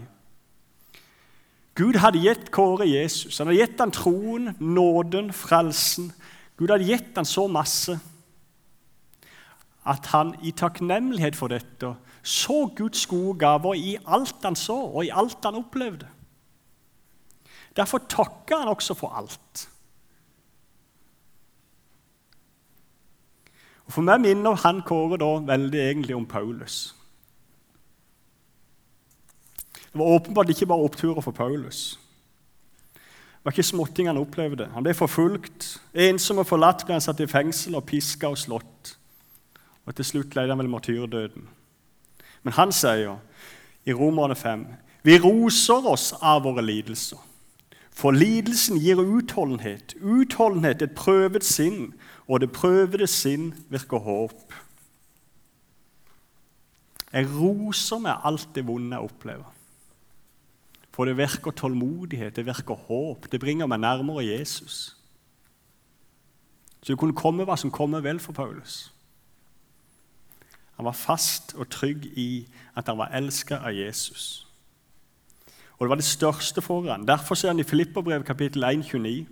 Gud 1.75 1.95
hadde 1.99 2.19
gitt 2.23 2.51
Kåre 2.51 2.87
Jesus. 2.87 3.39
Han 3.39 3.47
hadde 3.47 3.61
gitt 3.61 3.81
han 3.81 3.91
troen, 3.91 4.57
nåden, 4.61 5.33
frelsen. 5.33 6.13
Gud 6.57 6.71
hadde 6.71 6.85
gitt 6.85 7.17
han 7.17 7.25
så 7.25 7.47
masse 7.47 7.99
at 9.87 10.07
han 10.07 10.35
i 10.43 10.51
takknemlighet 10.51 11.37
for 11.37 11.53
dette 11.53 11.91
så 12.25 12.71
Guds 12.77 13.07
gode 13.07 13.39
gaver 13.39 13.77
i 13.77 13.97
alt 14.07 14.43
han 14.43 14.57
så, 14.57 14.77
og 14.77 15.05
i 15.05 15.13
alt 15.13 15.45
han 15.45 15.61
opplevde. 15.61 16.09
Derfor 17.77 18.01
takka 18.09 18.63
han 18.63 18.71
også 18.73 18.95
for 18.97 19.13
alt. 19.13 19.69
Og 23.85 23.93
For 23.93 24.07
meg 24.07 24.23
minner 24.25 24.57
han 24.65 24.81
Kåre 24.87 25.19
da 25.21 25.35
veldig 25.45 25.81
egentlig 25.81 26.17
om 26.17 26.25
Paulus. 26.27 26.95
Det 29.75 30.01
var 30.01 30.15
åpenbart 30.17 30.49
ikke 30.51 30.67
bare 30.67 30.87
oppturer 30.89 31.21
for 31.21 31.37
Paulus. 31.37 31.99
Det 32.95 33.45
var 33.45 33.53
ikke 33.53 33.63
småting 33.63 34.09
han 34.09 34.19
opplevde. 34.19 34.71
Han 34.73 34.83
ble 34.83 34.95
forfulgt. 34.97 35.67
Ensom 35.93 36.41
og 36.41 36.49
forlatt 36.49 36.87
ble 36.87 36.97
han 36.97 37.05
satt 37.05 37.21
i 37.21 37.29
fengsel 37.29 37.77
og 37.77 37.85
piska 37.85 38.33
og 38.33 38.41
slått. 38.41 38.95
Og 39.85 39.95
Til 39.95 40.05
slutt 40.05 40.35
leide 40.35 40.57
han 40.57 40.63
vel 40.63 40.73
martyrdøden. 40.73 41.45
Men 42.45 42.57
han 42.59 42.73
sier 42.73 43.03
jo 43.03 43.15
i 43.89 43.93
Romerne 43.97 44.37
5.: 44.37 44.67
Vi 45.05 45.19
roser 45.21 45.87
oss 45.89 46.13
av 46.21 46.45
våre 46.45 46.63
lidelser. 46.63 47.21
For 47.95 48.11
lidelsen 48.11 48.81
gir 48.83 48.99
utholdenhet, 48.99 49.95
utholdenhet 50.03 50.83
et 50.83 50.97
prøvet 50.99 51.45
sinn, 51.47 51.93
og 52.27 52.41
det 52.43 52.51
prøvede 52.53 53.07
sinn 53.07 53.53
virker 53.71 54.03
håp. 54.03 54.55
Jeg 57.15 57.29
roser 57.31 58.01
meg 58.03 58.27
alt 58.27 58.49
det 58.57 58.65
vonde 58.67 58.97
jeg 58.97 59.07
opplever. 59.07 59.53
For 60.95 61.07
det 61.07 61.17
virker 61.19 61.55
tålmodighet, 61.55 62.37
det 62.37 62.47
virker 62.47 62.75
håp. 62.75 63.31
Det 63.33 63.41
bringer 63.41 63.67
meg 63.71 63.81
nærmere 63.81 64.27
Jesus. 64.27 64.97
Så 66.83 66.93
det 66.93 66.99
kunne 66.99 67.17
komme 67.17 67.47
hva 67.47 67.57
som 67.57 67.71
kommer 67.71 68.03
vel 68.03 68.19
for 68.21 68.35
Paulus. 68.35 68.94
Han 70.77 70.89
var 70.89 70.93
fast 70.93 71.55
og 71.55 71.69
trygg 71.71 72.07
i 72.19 72.47
at 72.77 72.89
han 72.91 72.99
var 72.99 73.15
elska 73.15 73.57
av 73.63 73.75
Jesus. 73.75 74.47
Og 75.79 75.85
Det 75.87 75.89
var 75.89 75.97
det 75.97 76.05
største 76.05 76.63
for 76.63 76.91
ham. 76.91 77.07
Derfor 77.07 77.35
ser 77.35 77.49
han 77.49 77.59
i 77.59 77.63
Filipperbrevet 77.67 78.27
kapittel 78.27 78.65
1, 78.65 78.85
29. 78.85 79.27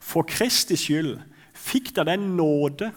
For 0.00 0.22
Kristi 0.22 0.76
skyld 0.76 1.18
fikk 1.54 1.94
da 1.96 2.04
den 2.04 2.36
nåde 2.36 2.92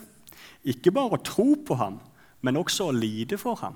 ikke 0.64 0.92
bare 0.92 1.18
å 1.18 1.24
tro 1.24 1.56
på 1.68 1.76
ham, 1.76 2.00
men 2.42 2.58
også 2.58 2.88
å 2.88 2.96
lide 2.96 3.38
for 3.38 3.60
ham. 3.60 3.76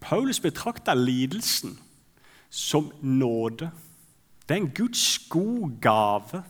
Paulus 0.00 0.40
betrakta 0.40 0.94
lidelsen 0.94 1.78
som 2.50 2.90
nåde. 3.02 3.70
Det 4.48 4.54
er 4.54 4.60
en 4.60 4.74
Guds 4.74 5.18
god 5.30 5.80
gave 5.82 6.42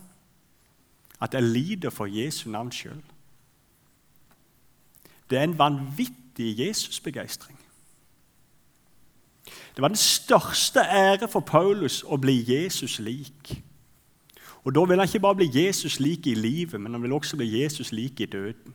at 1.21 1.33
jeg 1.33 1.43
lider 1.43 1.89
for 1.89 2.05
Jesu 2.05 2.49
navn 2.49 2.71
skyld. 2.71 3.01
Det 5.29 5.37
er 5.37 5.43
en 5.43 5.59
vanvittig 5.59 6.59
Jesusbegeistring. 6.59 7.59
Det 9.45 9.81
var 9.81 9.87
den 9.87 9.97
største 9.97 10.79
ære 10.79 11.27
for 11.27 11.39
Paulus 11.39 12.03
å 12.03 12.17
bli 12.17 12.39
Jesus 12.47 12.99
lik. 12.99 13.63
Og 14.63 14.75
Da 14.75 14.83
vil 14.83 14.99
han 14.99 15.07
ikke 15.07 15.19
bare 15.19 15.35
bli 15.35 15.49
Jesus 15.53 15.99
lik 15.99 16.27
i 16.27 16.33
livet, 16.33 16.81
men 16.81 16.91
han 16.91 17.03
vil 17.03 17.13
også 17.13 17.37
bli 17.37 17.61
Jesus 17.61 17.91
lik 17.91 18.19
i 18.19 18.25
døden. 18.25 18.73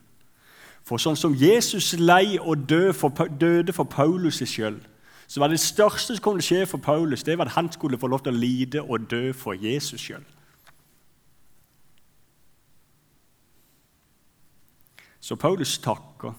For 0.83 0.97
sånn 0.97 1.15
som 1.15 1.35
Jesus 1.35 1.93
lei 1.99 2.39
og 2.39 2.65
døde 2.69 2.93
for, 2.93 3.83
Paulus 3.83 4.41
skyld, 4.45 4.81
så 5.27 5.39
var 5.39 5.47
det 5.47 5.59
største 5.59 6.17
som 6.17 6.37
å 6.37 6.41
skje 6.43 6.65
for 6.65 6.77
Paulus, 6.77 7.23
det 7.23 7.37
var 7.37 7.45
at 7.45 7.55
han 7.55 7.71
skulle 7.71 7.97
få 7.97 8.07
lov 8.07 8.23
til 8.23 8.33
å 8.33 8.37
lide 8.37 8.81
og 8.81 9.07
dø 9.11 9.31
for 9.33 9.53
Jesus 9.53 10.01
sjøl. 10.01 10.23
Så 15.23 15.35
Paulus 15.35 15.77
takker. 15.77 16.33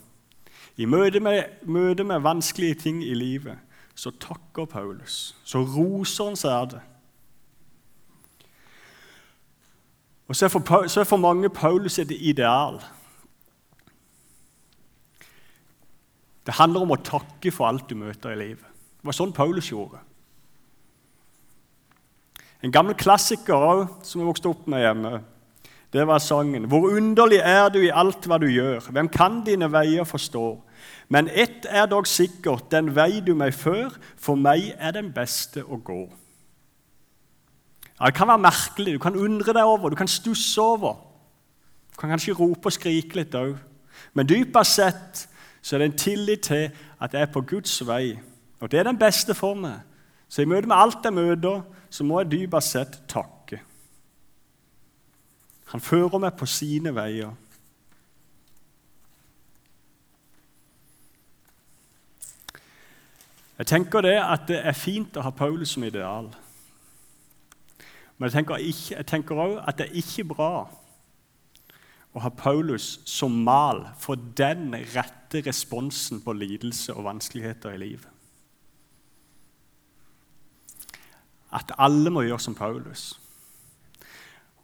I 0.77 0.87
møte 0.91 1.21
med, 1.23 1.61
møte 1.63 2.05
med, 2.05 2.23
vanskelige 2.25 2.75
ting 2.75 3.03
i 3.05 3.15
livet 3.15 3.59
så 3.95 4.11
takker 4.11 4.67
Paulus. 4.67 5.37
Så 5.47 5.63
roser 5.63 6.31
han 6.33 6.39
seg 6.39 6.51
av 6.51 6.69
det. 6.73 6.81
Og 10.27 10.37
så 10.37 10.47
er, 10.47 10.51
for, 10.51 10.87
så 10.89 11.03
er 11.03 11.07
for 11.07 11.21
mange 11.21 11.51
Paulus 11.53 11.99
et 12.03 12.11
ideal. 12.11 12.81
Det 16.45 16.57
handler 16.59 16.85
om 16.85 16.95
å 16.97 17.03
takke 17.05 17.53
for 17.55 17.69
alt 17.69 17.87
du 17.89 17.95
møter 18.01 18.35
i 18.35 18.41
livet. 18.41 18.67
Det 18.99 19.07
var 19.07 19.17
sånn 19.17 19.37
Paulus 19.37 19.71
gjorde. 19.71 20.01
En 22.65 22.73
gammel 22.73 22.97
klassiker 22.97 23.85
som 24.03 24.23
jeg 24.23 24.29
vokste 24.29 24.51
opp 24.51 24.67
med 24.73 24.81
hjemme, 24.81 25.19
det 25.95 26.07
var 26.07 26.19
sangen 26.19 26.67
'Hvor 26.67 26.91
underlig 26.91 27.39
er 27.39 27.69
du 27.69 27.79
i 27.79 27.91
alt 27.95 28.27
hva 28.27 28.39
du 28.39 28.47
gjør'. 28.47 28.91
Hvem 28.91 29.09
kan 29.09 29.45
dine 29.47 29.73
veier 29.73 30.05
forstå? 30.05 30.63
Men 31.09 31.29
ett 31.29 31.67
er 31.71 31.87
dog 31.87 32.07
sikkert, 32.07 32.71
den 32.71 32.97
vei 32.97 33.21
du 33.21 33.35
meg 33.35 33.55
før, 33.55 33.97
for 34.17 34.35
meg 34.35 34.75
er 34.79 34.91
den 34.91 35.13
beste 35.13 35.63
å 35.63 35.77
gå. 35.85 36.13
Ja, 38.01 38.07
Det 38.07 38.15
kan 38.15 38.29
være 38.29 38.39
merkelig, 38.39 38.93
du 38.93 38.99
kan 38.99 39.17
undre 39.17 39.53
deg 39.53 39.65
over, 39.65 39.89
du 39.89 39.97
kan 39.97 40.09
stusse 40.09 40.61
over. 40.61 40.97
Du 41.93 41.97
kan 42.01 42.11
kanskje 42.11 42.35
rope 42.35 42.67
og 42.67 42.73
skrike 42.73 43.15
litt 43.15 43.35
òg. 43.35 43.57
Men 44.15 44.27
dypest 44.27 44.75
sett 44.75 45.29
så 45.63 45.77
er 45.77 45.79
det 45.79 45.93
en 45.93 45.99
tillit 45.99 46.43
til 46.43 46.71
at 47.01 47.13
jeg 47.13 47.23
er 47.23 47.33
på 47.33 47.41
Guds 47.41 47.87
vei 47.87 48.19
og 48.65 48.71
det 48.71 48.79
er 48.79 48.83
den 48.89 48.99
beste 48.99 49.35
for 49.35 49.55
meg. 49.55 49.83
Så 50.29 50.43
i 50.43 50.49
møte 50.49 50.67
med 50.67 50.77
alt 50.79 51.05
jeg 51.05 51.13
møter, 51.13 51.61
så 51.91 52.05
må 52.05 52.23
jeg 52.23 52.31
dypest 52.33 52.71
sett 52.73 52.95
takke. 53.09 53.34
Han 55.75 55.83
fører 55.83 56.21
meg 56.23 56.37
på 56.39 56.47
sine 56.47 56.93
veier. 56.95 57.33
Jeg 63.59 63.67
tenker 63.67 64.07
det 64.07 64.13
at 64.23 64.45
det 64.47 64.61
er 64.63 64.77
fint 64.79 65.19
å 65.19 65.25
ha 65.27 65.33
Paulus 65.35 65.73
som 65.75 65.83
ideal. 65.83 66.29
Men 68.23 68.31
jeg 68.31 68.47
tenker, 69.11 69.35
òg 69.35 69.57
at 69.67 69.81
det 69.81 69.89
er 69.89 69.99
ikke 69.99 70.29
bra 70.31 70.53
å 72.15 72.23
ha 72.23 72.31
Paulus 72.31 73.01
som 73.11 73.35
mal 73.43 73.83
for 73.99 74.15
den 74.15 74.77
rette 74.95 75.43
responsen 75.43 76.23
på 76.23 76.37
lidelse 76.39 76.95
og 76.95 77.09
vanskeligheter 77.09 77.75
i 77.75 77.83
livet. 77.83 78.11
At 81.51 81.75
alle 81.83 82.15
må 82.15 82.23
gjøre 82.23 82.47
som 82.47 82.55
Paulus. 82.55 83.17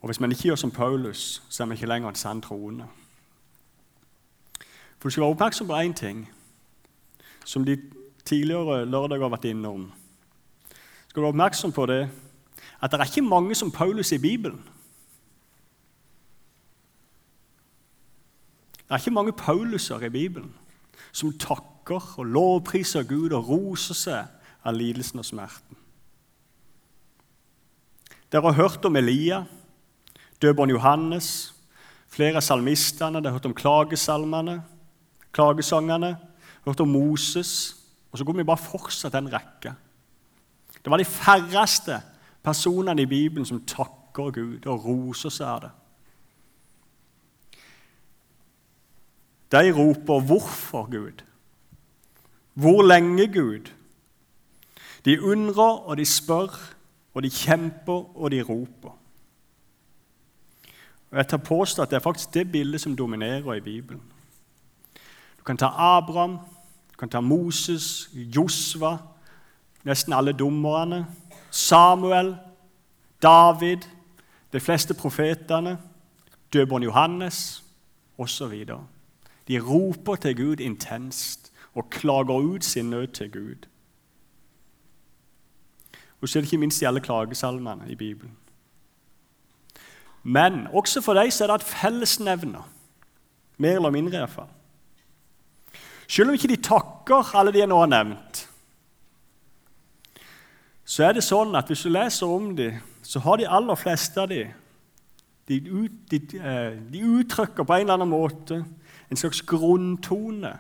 Og 0.01 0.09
hvis 0.09 0.21
man 0.21 0.31
ikke 0.31 0.43
gjør 0.43 0.55
som 0.55 0.71
Paulus, 0.71 1.43
så 1.49 1.63
er 1.63 1.67
man 1.67 1.77
ikke 1.77 1.87
lenger 1.87 2.09
en 2.09 2.15
sann 2.15 2.41
troende. 2.41 2.87
For 4.99 5.09
Du 5.09 5.11
skal 5.11 5.21
være 5.21 5.31
oppmerksom 5.31 5.67
på 5.67 5.81
én 5.81 5.93
ting, 5.93 6.31
som 7.45 7.65
de 7.65 7.79
tidligere 8.25 8.87
lørdager 8.87 9.23
har 9.23 9.29
vært 9.29 9.45
innom. 9.45 9.93
Skal 11.09 11.21
du 11.21 11.25
være 11.25 11.29
oppmerksom 11.35 11.73
på 11.73 11.87
det, 11.87 12.11
at 12.81 12.91
det 12.91 13.01
er 13.01 13.05
ikke 13.05 13.29
mange 13.29 13.55
som 13.55 13.71
Paulus 13.71 14.13
i 14.13 14.19
Bibelen. 14.19 14.61
Det 18.77 18.91
er 18.91 18.99
ikke 18.99 19.11
mange 19.11 19.33
Pauluser 19.33 20.01
i 20.03 20.09
Bibelen 20.09 20.55
som 21.13 21.39
takker 21.39 22.19
og 22.19 22.27
lovpriser 22.27 23.03
Gud 23.03 23.31
og 23.31 23.49
roser 23.49 23.95
seg 23.95 24.27
av 24.65 24.75
lidelsen 24.75 25.19
og 25.19 25.27
smerten. 25.27 25.77
Dere 28.31 28.53
har 28.53 28.63
hørt 28.63 28.85
om 28.87 28.97
Elia, 28.97 29.45
døperen 30.43 30.71
Johannes, 30.71 31.55
flere 32.09 32.37
av 32.37 32.45
salmistene, 32.45 33.21
De 33.21 33.29
har 33.29 33.33
hørt 33.39 33.47
om 33.47 33.55
klagesalmene, 33.55 34.63
klagesangene, 35.33 36.17
hørt 36.65 36.81
om 36.81 36.89
Moses. 36.89 37.77
Og 38.13 38.19
så 38.19 38.25
går 38.25 38.33
vi 38.33 38.45
bare 38.45 38.59
fortsatt 38.59 39.13
den 39.13 39.33
rekka. 39.33 39.75
Det 40.85 40.91
var 40.91 40.97
de 40.97 41.05
færreste 41.05 42.01
personene 42.43 43.03
i 43.03 43.07
Bibelen 43.07 43.47
som 43.47 43.61
takker 43.67 44.33
Gud 44.35 44.67
og 44.67 44.85
roser 44.85 45.31
seg 45.31 45.47
av 45.47 45.61
det. 45.61 45.71
De 49.51 49.73
roper 49.73 50.21
'Hvorfor, 50.21 50.91
Gud?' 50.91 51.25
Hvor 52.55 52.83
lenge, 52.83 53.27
Gud? 53.27 53.71
De 55.05 55.23
undrer, 55.23 55.89
og 55.89 55.97
de 55.97 56.05
spør, 56.05 56.75
og 57.15 57.23
de 57.23 57.31
kjemper, 57.31 58.17
og 58.17 58.31
de 58.31 58.43
roper. 58.43 59.00
Og 61.11 61.17
Jeg 61.17 61.29
tar 61.29 61.37
påstå 61.37 61.83
at 61.83 61.91
det 61.91 61.97
er 61.97 62.01
faktisk 62.01 62.35
det 62.35 62.53
bildet 62.53 62.81
som 62.81 62.97
dominerer 62.97 63.55
i 63.55 63.61
Bibelen. 63.61 64.03
Du 65.39 65.45
kan 65.45 65.57
ta 65.57 65.67
Abraham, 65.67 66.39
du 66.93 66.97
kan 66.99 67.09
ta 67.09 67.21
Moses, 67.21 68.11
Josva, 68.15 68.97
nesten 69.85 70.13
alle 70.13 70.33
dommerne, 70.33 71.07
Samuel, 71.51 72.37
David, 73.23 73.79
de 74.53 74.61
fleste 74.61 74.95
profetene, 74.95 75.79
døperen 76.53 76.83
Johannes 76.83 77.65
osv. 78.19 78.67
De 79.49 79.61
roper 79.61 80.15
til 80.15 80.37
Gud 80.37 80.61
intenst 80.61 81.53
og 81.75 81.91
klager 81.91 82.41
ut 82.41 82.65
sin 82.65 82.91
nød 82.91 83.07
til 83.07 83.33
Gud. 83.33 83.67
Og 86.21 86.29
så 86.29 86.39
er 86.39 86.41
det 86.41 86.53
ikke 86.53 86.59
minst 86.59 86.83
i 86.83 86.85
alle 86.85 87.01
klagesalmene 87.01 87.85
i 87.89 87.95
Bibelen. 87.95 88.37
Men 90.23 90.67
også 90.73 91.01
for 91.01 91.15
dem 91.15 91.31
er 91.31 91.47
det 91.47 91.55
et 91.55 91.69
fellesnevner, 91.73 92.65
mer 93.59 93.77
eller 93.77 93.91
mindre 93.91 94.19
iallfall. 94.19 94.49
Selv 96.11 96.29
om 96.29 96.35
ikke 96.35 96.51
de 96.51 96.63
takker 96.63 97.37
alle 97.39 97.53
de 97.53 97.63
jeg 97.63 97.71
nå 97.71 97.79
har 97.79 97.91
nevnt, 97.91 98.47
så 100.85 101.07
er 101.07 101.15
det 101.15 101.23
sånn 101.23 101.55
at 101.55 101.69
hvis 101.71 101.85
du 101.87 101.93
leser 101.93 102.27
om 102.27 102.51
dem, 102.59 102.81
så 103.07 103.23
har 103.23 103.39
de 103.39 103.47
aller 103.47 103.79
fleste 103.79 104.21
av 104.21 104.29
dem 104.33 104.51
de, 105.51 105.59
ut, 105.71 105.95
de, 106.11 106.19
eh, 106.39 106.77
de 106.93 107.01
uttrykker 107.03 107.67
på 107.67 107.75
en 107.75 107.81
eller 107.81 107.97
annen 107.97 108.11
måte 108.11 108.61
en 109.11 109.19
slags 109.19 109.41
grunntone 109.43 110.53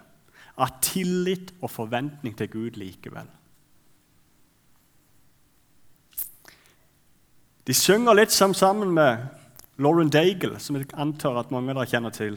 av 0.60 0.72
tillit 0.82 1.52
og 1.60 1.70
forventning 1.70 2.34
til 2.38 2.50
Gud 2.50 2.78
likevel. 2.80 3.28
De 7.66 7.76
synger 7.76 8.18
litt 8.18 8.34
sammen 8.34 8.90
med 8.96 9.28
Lauren 9.80 10.10
Daigle, 10.10 10.58
som 10.58 10.76
jeg 10.76 10.90
antar 10.92 11.38
at 11.40 11.50
mange 11.50 11.72
av 11.72 11.78
dere 11.78 11.88
kjenner 11.88 12.12
til. 12.12 12.34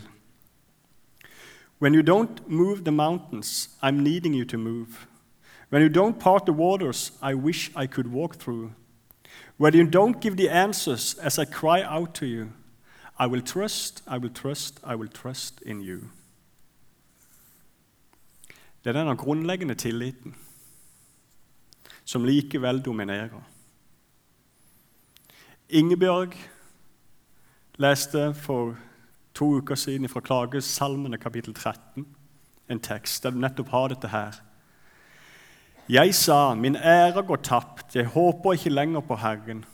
When 1.80 1.94
you 1.94 2.02
don't 2.02 2.40
move 2.48 2.86
the 2.86 2.92
mountains, 2.92 3.70
I'm 3.82 4.00
needing 4.00 4.34
you 4.34 4.46
to 4.46 4.58
move. 4.58 5.08
When 5.70 5.82
you 5.82 5.90
don't 5.90 6.20
part 6.20 6.46
the 6.46 6.54
waters, 6.54 7.12
I 7.22 7.34
wish 7.34 7.70
I 7.76 7.86
could 7.86 8.08
walk 8.08 8.38
through. 8.40 8.72
When 9.58 9.74
you 9.74 9.84
don't 9.84 10.22
give 10.22 10.38
the 10.38 10.50
answers 10.50 11.16
as 11.20 11.38
I 11.38 11.44
cry 11.46 11.82
out 11.82 12.14
to 12.16 12.26
you, 12.26 12.54
I 13.20 13.28
will 13.28 13.42
trust, 13.42 14.02
I 14.08 14.18
will 14.18 14.32
trust, 14.32 14.80
I 14.84 14.96
will 14.96 15.10
trust 15.10 15.62
in 15.66 15.82
you. 15.82 16.10
Det 18.84 18.90
er 18.90 19.00
denne 19.02 19.18
grunnleggende 19.18 19.76
tilliten 19.76 20.36
som 22.06 22.24
likevel 22.24 22.82
dominerer. 22.86 23.44
Ingebjørg 25.70 26.36
leste 27.84 28.32
for 28.34 28.76
to 29.36 29.54
uker 29.60 29.76
siden 29.76 30.10
fra 30.10 30.24
Klagesalmene 30.24 31.18
kapittel 31.18 31.54
13 31.54 32.06
en 32.70 32.80
tekst 32.80 33.24
der 33.24 33.34
du 33.34 33.42
nettopp 33.44 33.72
har 33.74 33.92
dette 33.92 34.10
her. 34.12 34.40
Jeg 35.90 36.16
sa, 36.16 36.54
min 36.56 36.76
ære 36.76 37.26
går 37.28 37.42
tapt, 37.44 37.96
jeg 37.96 38.06
håper 38.06 38.56
ikke 38.56 38.72
lenger 38.72 39.04
på 39.04 39.18
Herren. 39.20 39.66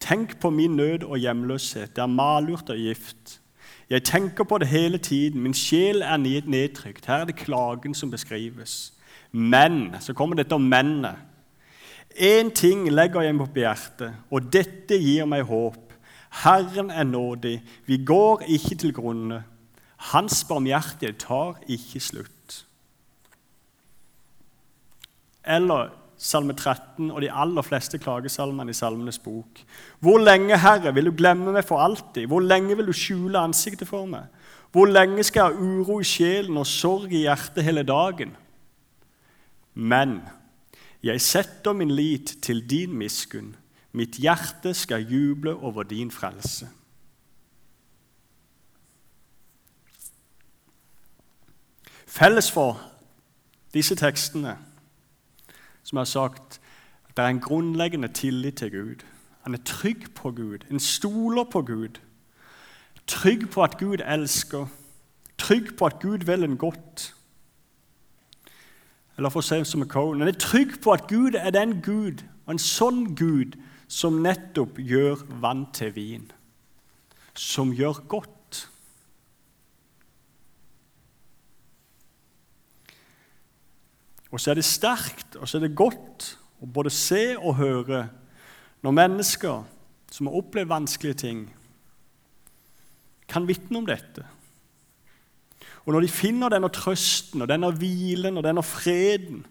Tenk 0.00 0.40
på 0.40 0.50
min 0.50 0.76
nød 0.76 1.06
og 1.06 1.18
hjemløshet, 1.18 1.94
det 1.96 2.02
er 2.02 2.10
malurt 2.10 2.70
og 2.70 2.76
gift. 2.76 3.40
Jeg 3.90 4.04
tenker 4.04 4.44
på 4.44 4.58
det 4.58 4.68
hele 4.68 4.98
tiden, 4.98 5.40
min 5.40 5.54
sjel 5.54 6.02
er 6.02 6.16
nedtrykt. 6.16 7.06
Her 7.06 7.22
er 7.22 7.24
det 7.24 7.36
klagen 7.36 7.94
som 7.94 8.10
beskrives. 8.10 8.92
Men 9.32 9.94
så 10.00 10.14
kommer 10.14 10.36
dette 10.36 10.54
om 10.54 10.62
mennet. 10.62 11.16
Én 12.14 12.50
ting 12.54 12.88
legger 12.90 13.20
jeg 13.26 13.34
meg 13.34 13.50
på 13.50 13.62
hjertet, 13.62 14.14
og 14.30 14.52
dette 14.52 14.98
gir 14.98 15.26
meg 15.26 15.42
håp. 15.48 15.83
Herren 16.42 16.90
er 16.90 17.04
nådig, 17.04 17.62
vi 17.86 17.98
går 18.04 18.42
ikke 18.48 18.74
til 18.74 18.94
grunne. 18.94 19.44
Hans 20.12 20.44
barmhjertighet 20.48 21.20
tar 21.22 21.60
ikke 21.70 22.00
slutt. 22.00 22.64
Eller 25.44 25.92
Salme 26.24 26.54
13 26.54 27.10
og 27.10 27.20
de 27.22 27.28
aller 27.32 27.64
fleste 27.66 27.98
klagesalmene 27.98 28.70
i 28.70 28.76
Salmenes 28.76 29.18
bok. 29.18 29.60
Hvor 30.00 30.18
lenge, 30.22 30.56
Herre, 30.58 30.94
vil 30.94 31.10
du 31.10 31.16
glemme 31.16 31.52
meg 31.52 31.66
for 31.66 31.82
alltid? 31.82 32.28
Hvor 32.30 32.40
lenge 32.40 32.76
vil 32.76 32.86
du 32.86 32.94
skjule 32.96 33.42
ansiktet 33.42 33.88
for 33.88 34.06
meg? 34.08 34.30
Hvor 34.72 34.88
lenge 34.90 35.22
skal 35.26 35.40
jeg 35.40 35.58
ha 35.58 35.66
uro 35.80 35.98
i 36.00 36.06
sjelen 36.08 36.56
og 36.58 36.66
sorg 36.66 37.12
i 37.12 37.26
hjertet 37.26 37.66
hele 37.66 37.82
dagen? 37.86 38.32
Men 39.74 40.20
jeg 41.04 41.20
setter 41.20 41.76
min 41.76 41.92
lit 41.92 42.36
til 42.42 42.62
din 42.70 42.94
miskunn. 42.98 43.52
Mitt 43.94 44.18
hjerte 44.18 44.74
skal 44.74 45.06
juble 45.06 45.54
over 45.54 45.82
din 45.82 46.10
frelse. 46.10 46.68
Felles 52.06 52.50
for 52.50 52.80
disse 53.74 53.94
tekstene 53.98 54.58
som 55.84 55.98
jeg 55.98 56.00
har 56.00 56.04
sagt, 56.04 56.60
det 57.16 57.22
er 57.22 57.28
en 57.28 57.40
grunnleggende 57.40 58.08
tillit 58.08 58.56
til 58.56 58.70
Gud. 58.70 59.04
Han 59.42 59.54
er 59.54 59.58
trygg 59.64 60.14
på 60.14 60.30
Gud, 60.30 60.58
en 60.70 60.80
stoler 60.80 61.44
på 61.44 61.62
Gud. 61.62 62.00
Trygg 63.06 63.50
på 63.50 63.62
at 63.62 63.78
Gud 63.78 63.98
elsker, 64.06 64.66
trygg 65.38 65.76
på 65.78 65.86
at 65.86 66.00
Gud 66.00 66.18
vil 66.18 66.44
en 66.44 66.56
godt. 66.56 67.14
Eller 69.16 69.28
for 69.28 69.44
å 69.44 69.46
si 69.46 69.60
som 69.68 69.84
kone 69.88 70.24
Han 70.24 70.32
er 70.32 70.40
trygg 70.40 70.80
på 70.82 70.92
at 70.92 71.06
Gud 71.08 71.36
er 71.38 71.50
den 71.50 71.82
Gud, 71.82 72.24
og 72.46 72.56
en 72.56 72.58
sånn 72.58 73.14
Gud, 73.14 73.54
som 73.88 74.22
nettopp 74.24 74.78
gjør 74.78 75.26
vann 75.42 75.66
til 75.74 75.92
vin. 75.94 76.24
Som 77.34 77.72
gjør 77.74 78.00
godt. 78.08 78.30
Og 84.34 84.40
så 84.40 84.50
er 84.50 84.58
det 84.58 84.66
sterkt 84.66 85.36
og 85.38 85.46
så 85.46 85.58
er 85.58 85.68
det 85.68 85.76
godt 85.78 86.32
å 86.62 86.66
både 86.66 86.90
se 86.90 87.34
og 87.36 87.58
høre 87.60 88.06
når 88.84 88.96
mennesker 88.98 89.62
som 90.14 90.28
har 90.28 90.38
opplevd 90.38 90.70
vanskelige 90.70 91.18
ting, 91.24 91.38
kan 93.26 93.46
vitne 93.48 93.80
om 93.80 93.86
dette. 93.88 94.22
Og 95.84 95.92
når 95.92 96.04
de 96.04 96.12
finner 96.12 96.52
denne 96.52 96.70
trøsten 96.72 97.42
og 97.42 97.50
denne 97.50 97.70
hvilen 97.74 98.38
og 98.38 98.44
denne 98.46 98.62
freden 98.64 99.42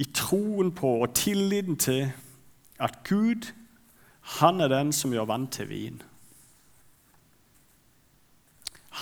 i 0.00 0.06
troen 0.16 0.72
på 0.74 0.96
og 1.04 1.12
tilliten 1.14 1.76
til 1.78 2.08
at 2.84 3.00
Gud 3.08 3.52
han 4.40 4.60
er 4.60 4.68
den 4.72 4.92
som 4.92 5.12
gjør 5.12 5.28
vann 5.28 5.46
til 5.52 5.68
vin. 5.68 6.02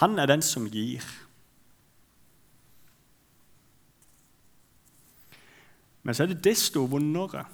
Han 0.02 0.18
er 0.18 0.26
den 0.26 0.42
som 0.42 0.66
gir. 0.70 1.04
Men 6.02 6.14
så 6.14 6.24
er 6.24 6.32
det 6.32 6.42
desto 6.42 6.82
vondere 6.90 7.44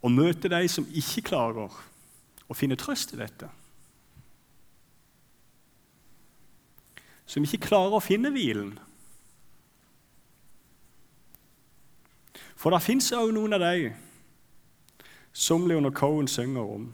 å 0.00 0.08
møte 0.08 0.48
de 0.48 0.62
som 0.72 0.88
ikke 0.96 1.26
klarer 1.28 1.76
å 2.48 2.56
finne 2.56 2.78
trøst 2.80 3.12
i 3.12 3.20
dette. 3.20 3.50
Som 7.28 7.44
ikke 7.44 7.66
klarer 7.68 7.98
å 7.98 8.04
finne 8.04 8.32
hvilen. 8.32 8.78
For 12.60 12.74
det 12.74 12.82
fins 12.84 13.06
òg 13.16 13.30
noen 13.32 13.56
av 13.56 13.62
dem 13.64 13.94
som 15.32 15.64
Leonard 15.64 15.94
Cohen 15.96 16.26
synger 16.28 16.74
om, 16.74 16.90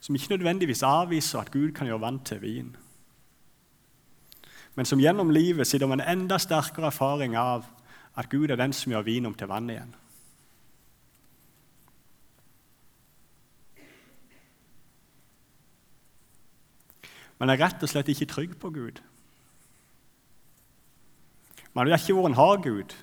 som 0.00 0.14
ikke 0.14 0.36
nødvendigvis 0.36 0.84
avviser 0.86 1.40
at 1.40 1.50
Gud 1.50 1.72
kan 1.74 1.88
gjøre 1.88 2.04
vann 2.04 2.20
til 2.24 2.38
vin, 2.44 2.70
men 4.78 4.86
som 4.86 5.02
gjennom 5.02 5.32
livet 5.34 5.66
sitter 5.66 5.90
med 5.90 5.98
en 5.98 6.12
enda 6.14 6.38
sterkere 6.38 6.92
erfaring 6.92 7.34
av 7.36 7.66
at 8.14 8.30
Gud 8.30 8.50
er 8.50 8.60
den 8.60 8.72
som 8.72 8.94
gjør 8.94 9.08
vin 9.08 9.26
om 9.26 9.34
til 9.34 9.50
vann 9.50 9.70
igjen. 9.72 9.90
Man 17.40 17.50
er 17.50 17.58
rett 17.58 17.82
og 17.82 17.90
slett 17.90 18.08
ikke 18.12 18.30
trygg 18.30 18.58
på 18.60 18.70
Gud. 18.70 19.00
Man 21.74 21.88
vet 21.88 22.02
ikke 22.04 22.20
hvor 22.20 22.28
en 22.28 22.36
har 22.38 22.60
Gud. 22.62 22.94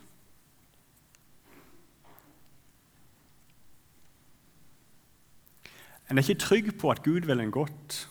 En 6.09 6.17
er 6.17 6.23
ikke 6.23 6.39
trygg 6.39 6.77
på 6.79 6.91
at 6.91 7.03
Gud 7.03 7.27
vil 7.27 7.39
en 7.39 7.51
godt. 7.51 8.09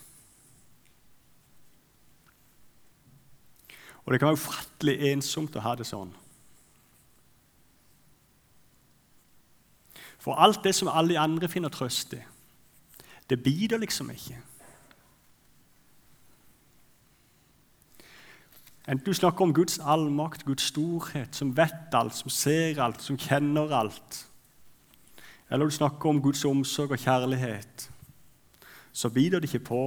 Og 4.05 4.13
det 4.13 4.21
kan 4.21 4.29
være 4.29 4.39
ufattelig 4.39 5.01
ensomt 5.13 5.57
å 5.57 5.65
ha 5.65 5.75
det 5.75 5.87
sånn. 5.89 6.13
For 10.23 10.39
alt 10.43 10.63
det 10.65 10.75
som 10.75 10.91
alle 10.91 11.15
de 11.15 11.19
andre 11.23 11.49
finner 11.51 11.71
trøst 11.71 12.15
i, 12.19 12.21
det 13.31 13.41
biter 13.43 13.79
liksom 13.83 14.11
ikke. 14.11 14.39
Enten 18.87 19.07
du 19.07 19.15
snakker 19.15 19.43
om 19.43 19.55
Guds 19.55 19.81
allmakt, 19.83 20.45
Guds 20.47 20.69
storhet, 20.71 21.35
som 21.35 21.51
vet 21.57 21.95
alt, 21.95 22.15
som 22.15 22.31
ser 22.31 22.79
alt, 22.83 23.03
som 23.03 23.19
kjenner 23.19 23.75
alt, 23.75 24.26
eller 25.51 25.67
du 25.67 25.71
snakker 25.71 26.09
om 26.09 26.23
Guds 26.23 26.45
omsorg 26.45 26.91
og 26.91 26.99
kjærlighet, 26.99 27.91
så 28.93 29.09
biter 29.09 29.41
det 29.41 29.53
ikke 29.55 29.65
på. 29.65 29.83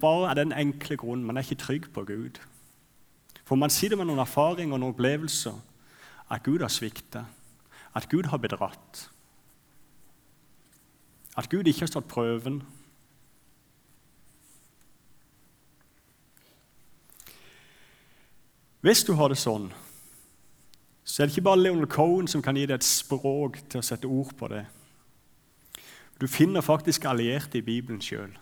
Bare 0.00 0.30
av 0.30 0.36
den 0.36 0.52
enkle 0.52 0.96
grunnen 0.96 1.26
man 1.26 1.36
er 1.36 1.46
ikke 1.46 1.62
trygg 1.64 1.90
på 1.94 2.04
Gud. 2.04 2.38
For 3.44 3.56
man 3.56 3.72
sitter 3.72 3.96
med 3.96 4.06
noen 4.10 4.20
erfaringer 4.22 4.76
og 4.76 4.80
noen 4.82 4.94
opplevelser 4.94 5.56
at 6.30 6.42
Gud 6.44 6.60
har 6.60 6.72
svikta, 6.72 7.24
at 7.96 8.08
Gud 8.08 8.28
har 8.28 8.38
bedratt, 8.38 9.08
at 11.36 11.48
Gud 11.48 11.66
ikke 11.66 11.86
har 11.86 11.90
stått 11.92 12.08
prøven. 12.10 12.62
Hvis 18.80 19.04
du 19.04 19.14
har 19.18 19.32
det 19.32 19.38
sånn, 19.40 19.70
så 21.08 21.22
er 21.22 21.26
det 21.26 21.36
ikke 21.38 21.46
bare 21.46 21.62
Leonard 21.62 21.88
Cohen 21.88 22.26
som 22.28 22.42
kan 22.44 22.56
gi 22.56 22.66
deg 22.68 22.76
et 22.76 22.84
språk 22.84 23.54
til 23.72 23.80
å 23.80 23.86
sette 23.86 24.08
ord 24.12 24.34
på 24.36 24.50
det. 24.52 24.66
Du 26.20 26.26
finner 26.28 26.60
faktisk 26.60 27.06
allierte 27.08 27.56
i 27.58 27.64
Bibelen 27.64 28.02
sjøl. 28.04 28.34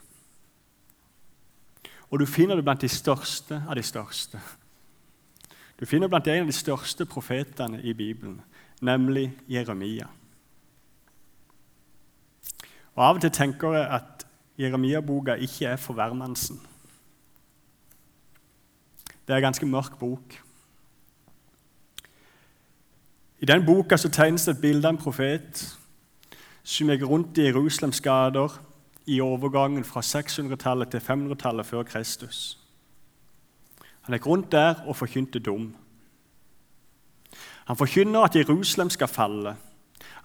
Og 2.11 2.19
du 2.19 2.27
finner 2.27 2.59
det 2.59 2.65
blant 2.67 2.83
de 2.83 2.91
største 2.91 3.61
av 3.69 3.79
de 3.79 3.85
største. 3.87 4.41
Du 5.79 5.87
finner 5.87 6.11
blant 6.11 6.27
en 6.27 6.43
av 6.43 6.51
de 6.51 6.57
største 6.57 7.07
profetene 7.07 7.79
i 7.87 7.95
Bibelen, 7.95 8.41
nemlig 8.83 9.29
Jeremia. 9.47 10.09
Og 12.97 13.05
Av 13.05 13.15
og 13.15 13.23
til 13.23 13.31
tenker 13.31 13.77
jeg 13.79 13.87
at 14.01 14.27
Jeremia-boka 14.59 15.39
ikke 15.39 15.71
er 15.71 15.79
for 15.79 15.95
hvermannsen. 15.95 16.59
Det 19.23 19.35
er 19.35 19.39
en 19.39 19.49
ganske 19.53 19.71
mørk 19.71 19.99
bok. 20.01 20.41
I 23.41 23.47
den 23.47 23.67
boka 23.67 23.97
så 23.97 24.09
tegnes 24.09 24.45
det 24.45 24.55
et 24.57 24.61
bilde 24.61 24.89
av 24.89 24.95
en 24.95 25.01
profet 25.01 25.63
som 26.65 26.91
gikk 26.91 27.03
rundt 27.07 27.39
i 27.39 27.47
Jerusalems 27.51 28.01
gater 28.01 28.55
i 29.07 29.21
overgangen 29.21 29.85
fra 29.85 30.01
600-tallet 30.01 30.91
til 30.91 31.05
500-tallet 31.05 31.67
før 31.67 31.83
Kristus. 31.83 32.59
Han 34.07 34.17
gikk 34.17 34.27
rundt 34.27 34.53
der 34.53 34.81
og 34.87 34.97
forkynte 34.97 35.39
dom. 35.39 35.75
Han 37.67 37.77
forkynner 37.77 38.25
at 38.25 38.37
Jerusalem 38.37 38.91
skal 38.91 39.09
falle, 39.09 39.57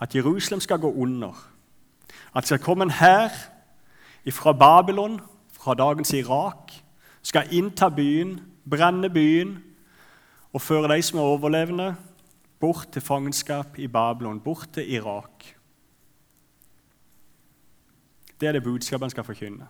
at 0.02 0.16
Jerusalem 0.16 0.62
skal 0.62 0.80
gå 0.80 0.94
under. 0.94 1.48
At 2.36 2.44
det 2.44 2.48
skal 2.48 2.60
komme 2.60 2.84
en 2.84 2.92
hær 2.92 3.30
fra 4.32 4.54
Babylon, 4.54 5.20
fra 5.52 5.74
dagens 5.74 6.14
Irak, 6.14 6.72
skal 7.22 7.48
innta 7.52 7.90
byen 7.90 8.40
brenne 8.70 9.10
byen 9.10 9.64
og 10.54 10.62
føre 10.62 10.96
de 10.96 11.02
som 11.02 11.20
er 11.20 11.24
overlevende, 11.24 11.96
bort 12.62 12.92
til 12.94 13.02
fangenskap 13.02 13.80
i 13.80 13.88
Babylon, 13.88 14.40
bort 14.40 14.70
til 14.74 14.94
Irak. 14.94 15.56
Det 18.40 18.48
er 18.48 18.52
det 18.52 18.64
budskapet 18.64 19.06
han 19.06 19.10
skal 19.10 19.24
forkynne. 19.24 19.68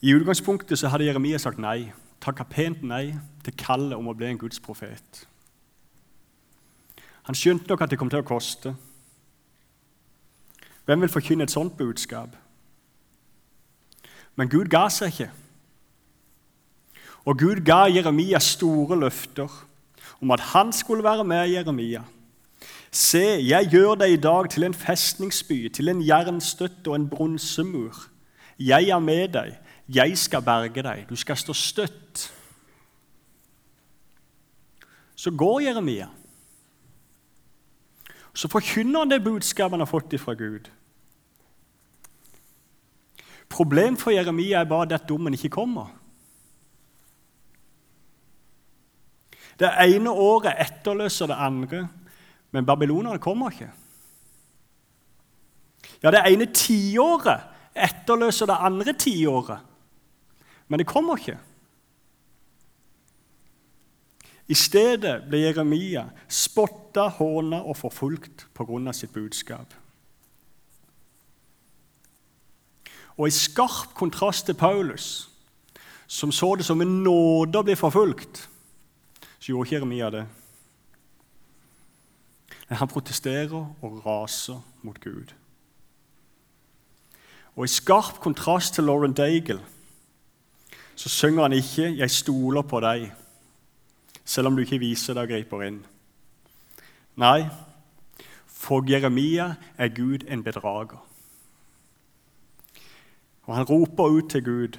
I 0.00 0.14
utgangspunktet 0.14 0.78
så 0.78 0.88
hadde 0.88 1.06
Jeremia 1.06 1.38
sagt 1.38 1.58
nei, 1.58 1.92
takka 2.20 2.44
pent 2.44 2.82
nei 2.84 3.14
til 3.44 3.56
kallet 3.56 3.96
om 3.96 4.08
å 4.08 4.16
bli 4.16 4.28
en 4.28 4.40
Guds 4.40 4.60
profet. 4.60 5.22
Han 7.24 7.36
skjønte 7.36 7.70
nok 7.70 7.84
at 7.84 7.92
det 7.92 7.98
kom 8.00 8.10
til 8.12 8.20
å 8.20 8.26
koste. 8.28 8.74
Hvem 10.84 11.00
vil 11.00 11.12
forkynne 11.12 11.46
et 11.48 11.54
sånt 11.54 11.76
budskap? 11.78 12.36
Men 14.36 14.50
Gud 14.52 14.68
ga 14.68 14.88
seg 14.92 15.14
ikke. 15.14 15.30
Og 17.24 17.38
Gud 17.40 17.62
ga 17.64 17.86
Jeremia 17.88 18.40
store 18.44 18.98
løfter 19.00 19.48
om 20.24 20.30
at 20.30 20.40
han 20.40 20.72
skulle 20.72 21.04
være 21.04 21.24
med 21.24 21.48
Jeremia. 21.52 22.00
Se, 22.90 23.24
jeg 23.44 23.68
gjør 23.70 23.98
deg 24.00 24.12
i 24.12 24.20
dag 24.22 24.48
til 24.50 24.64
en 24.64 24.74
festningsby, 24.74 25.68
til 25.68 25.90
en 25.92 26.00
jernstøtte 26.00 26.88
og 26.88 26.96
en 26.96 27.08
bronsemur. 27.10 28.06
Jeg 28.58 28.88
er 28.88 29.02
med 29.02 29.34
deg, 29.34 29.58
jeg 29.88 30.18
skal 30.18 30.42
berge 30.42 30.82
deg, 30.82 31.04
du 31.10 31.16
skal 31.16 31.36
stå 31.36 31.52
støtt. 31.52 32.22
Så 35.14 35.30
går 35.30 35.60
Jeremia. 35.66 36.08
Så 38.34 38.48
forkynner 38.48 39.04
han 39.04 39.12
det 39.12 39.24
budskapet 39.24 39.76
han 39.76 39.84
har 39.84 39.90
fått 39.90 40.16
fra 40.20 40.32
Gud. 40.34 40.70
Problemet 43.48 44.00
for 44.00 44.10
Jeremia 44.10 44.62
er 44.62 44.70
bare 44.72 44.94
at 44.94 45.08
dommen 45.08 45.36
ikke 45.36 45.52
kommer. 45.52 45.92
Det 49.58 49.70
ene 49.84 50.10
året 50.10 50.58
etterløser 50.60 51.30
det 51.30 51.38
andre, 51.38 51.88
men 52.50 52.66
babylonerne 52.66 53.22
kommer 53.22 53.50
ikke. 53.50 53.70
Ja, 56.02 56.10
det 56.10 56.24
ene 56.26 56.50
tiåret 56.52 57.50
etterløser 57.74 58.50
det 58.50 58.60
andre 58.60 58.92
tiåret, 58.98 59.58
men 60.68 60.78
det 60.78 60.86
kommer 60.86 61.20
ikke. 61.20 61.38
I 64.48 64.54
stedet 64.54 65.22
ble 65.28 65.40
Jeremia 65.40 66.04
spotta, 66.28 67.08
håna 67.16 67.62
og 67.64 67.78
forfulgt 67.80 68.46
pga. 68.54 68.92
sitt 68.92 69.12
budskap. 69.12 69.72
Og 73.16 73.28
I 73.28 73.30
skarp 73.30 73.94
kontrast 73.94 74.46
til 74.46 74.54
Paulus, 74.54 75.30
som 76.06 76.32
så 76.32 76.54
det 76.56 76.64
som 76.64 76.80
en 76.80 77.02
nåde 77.02 77.58
å 77.58 77.62
bli 77.62 77.74
forfulgt, 77.74 78.48
så 79.44 79.52
gjorde 79.52 79.66
ikke 79.66 79.76
Jeremia 79.76 80.06
det. 80.10 80.22
Men 82.68 82.78
han 82.80 82.88
protesterer 82.88 83.52
og 83.52 84.06
raser 84.06 84.62
mot 84.82 84.96
Gud. 85.04 85.34
Og 87.52 87.64
I 87.64 87.68
skarp 87.68 88.22
kontrast 88.24 88.74
til 88.74 88.88
Lauren 88.88 89.12
Daigle 89.12 89.60
så 90.96 91.08
synger 91.08 91.42
han 91.42 91.52
ikke 91.52 91.96
'Jeg 91.96 92.10
stoler 92.10 92.62
på 92.62 92.80
deg', 92.80 93.12
selv 94.24 94.46
om 94.46 94.56
du 94.56 94.62
ikke 94.62 94.78
viser 94.78 95.14
deg 95.14 95.22
og 95.22 95.28
griper 95.28 95.62
inn. 95.62 95.86
Nei, 97.16 97.48
for 98.46 98.90
Jeremia 98.90 99.54
er 99.78 99.88
Gud 99.88 100.24
en 100.28 100.44
bedrager. 100.44 101.04
Og 103.42 103.56
han 103.56 103.64
roper 103.64 104.04
ut 104.04 104.30
til 104.30 104.44
Gud. 104.44 104.78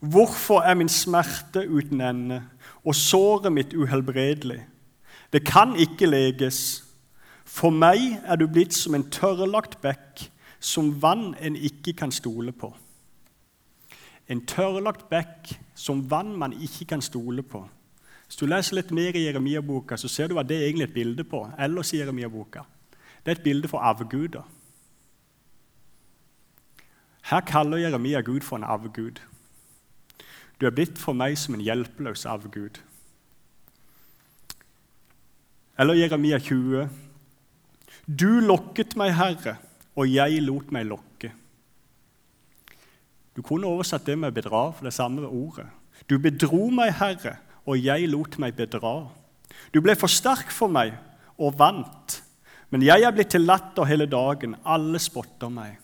Hvorfor 0.00 0.60
er 0.60 0.74
min 0.74 0.88
smerte 0.88 1.68
uten 1.68 2.00
ende? 2.00 2.42
Og 2.84 2.94
såret 2.94 3.52
mitt 3.52 3.74
uhelbredelig. 3.74 4.60
Det 5.32 5.44
kan 5.46 5.76
ikke 5.76 6.06
leges. 6.06 6.84
For 7.44 7.70
meg 7.74 8.20
er 8.24 8.38
du 8.38 8.46
blitt 8.46 8.74
som 8.74 8.94
en 8.94 9.08
tørrlagt 9.10 9.80
bekk, 9.82 10.30
som 10.60 10.92
vann 11.02 11.34
en 11.40 11.56
ikke 11.56 11.92
kan 11.96 12.12
stole 12.12 12.52
på. 12.52 12.70
En 14.30 14.44
tørrlagt 14.46 15.08
bekk 15.10 15.54
som 15.74 16.04
vann 16.10 16.36
man 16.38 16.52
ikke 16.52 16.84
kan 16.84 17.02
stole 17.02 17.42
på, 17.42 17.68
Hvis 18.30 18.36
du 18.36 18.46
leser 18.46 18.76
litt 18.76 18.90
mer 18.94 19.16
i 19.18 19.24
Jeremia-boka, 19.24 19.96
så 19.98 20.06
ser 20.08 20.28
du 20.28 20.36
hva 20.36 20.44
det 20.46 20.54
er 20.54 20.68
egentlig 20.68 20.84
et 20.84 20.94
bilde 20.94 21.24
på. 21.26 21.40
Ellers 21.58 21.90
i 21.90 21.98
Jeremia-boka. 21.98 22.62
Det 23.26 23.32
er 23.32 23.38
et 23.40 23.42
bilde 23.42 23.68
for 23.68 23.82
avguder. 23.82 24.44
Her 27.26 27.40
kaller 27.40 27.82
Jeremia 27.82 28.20
Gud 28.20 28.46
for 28.46 28.56
en 28.56 28.64
avgud. 28.64 29.18
Du 30.60 30.66
er 30.68 30.74
blitt 30.76 30.98
for 31.00 31.16
meg 31.16 31.38
som 31.40 31.56
en 31.56 31.64
hjelpeløs 31.64 32.26
avgud. 32.28 32.82
Eller 35.80 35.96
Jeremia 35.96 36.36
20. 36.36 36.90
Du 38.04 38.40
lokket 38.44 38.96
meg, 39.00 39.14
Herre, 39.16 39.56
og 39.96 40.10
jeg 40.10 40.42
lot 40.44 40.68
meg 40.74 40.84
lokke. 40.90 41.32
Du 43.32 43.40
kunne 43.46 43.70
oversatt 43.70 44.04
det 44.04 44.18
med 44.20 44.34
bedra, 44.36 44.66
for 44.76 44.84
det 44.84 44.92
samme 44.92 45.24
ordet. 45.24 45.70
Du 46.10 46.18
bedro 46.20 46.66
meg, 46.74 46.92
Herre, 46.98 47.38
og 47.64 47.80
jeg 47.80 48.10
lot 48.12 48.36
meg 48.42 48.58
bedra. 48.58 49.08
Du 49.72 49.80
ble 49.80 49.96
for 49.96 50.12
sterk 50.12 50.52
for 50.52 50.68
meg 50.68 50.92
og 51.40 51.56
vant, 51.56 52.20
men 52.70 52.84
jeg 52.84 53.06
er 53.06 53.14
blitt 53.14 53.32
til 53.32 53.46
latter 53.48 53.88
hele 53.88 54.04
dagen. 54.10 54.58
Alle 54.68 55.00
spotter 55.00 55.48
meg. 55.48 55.78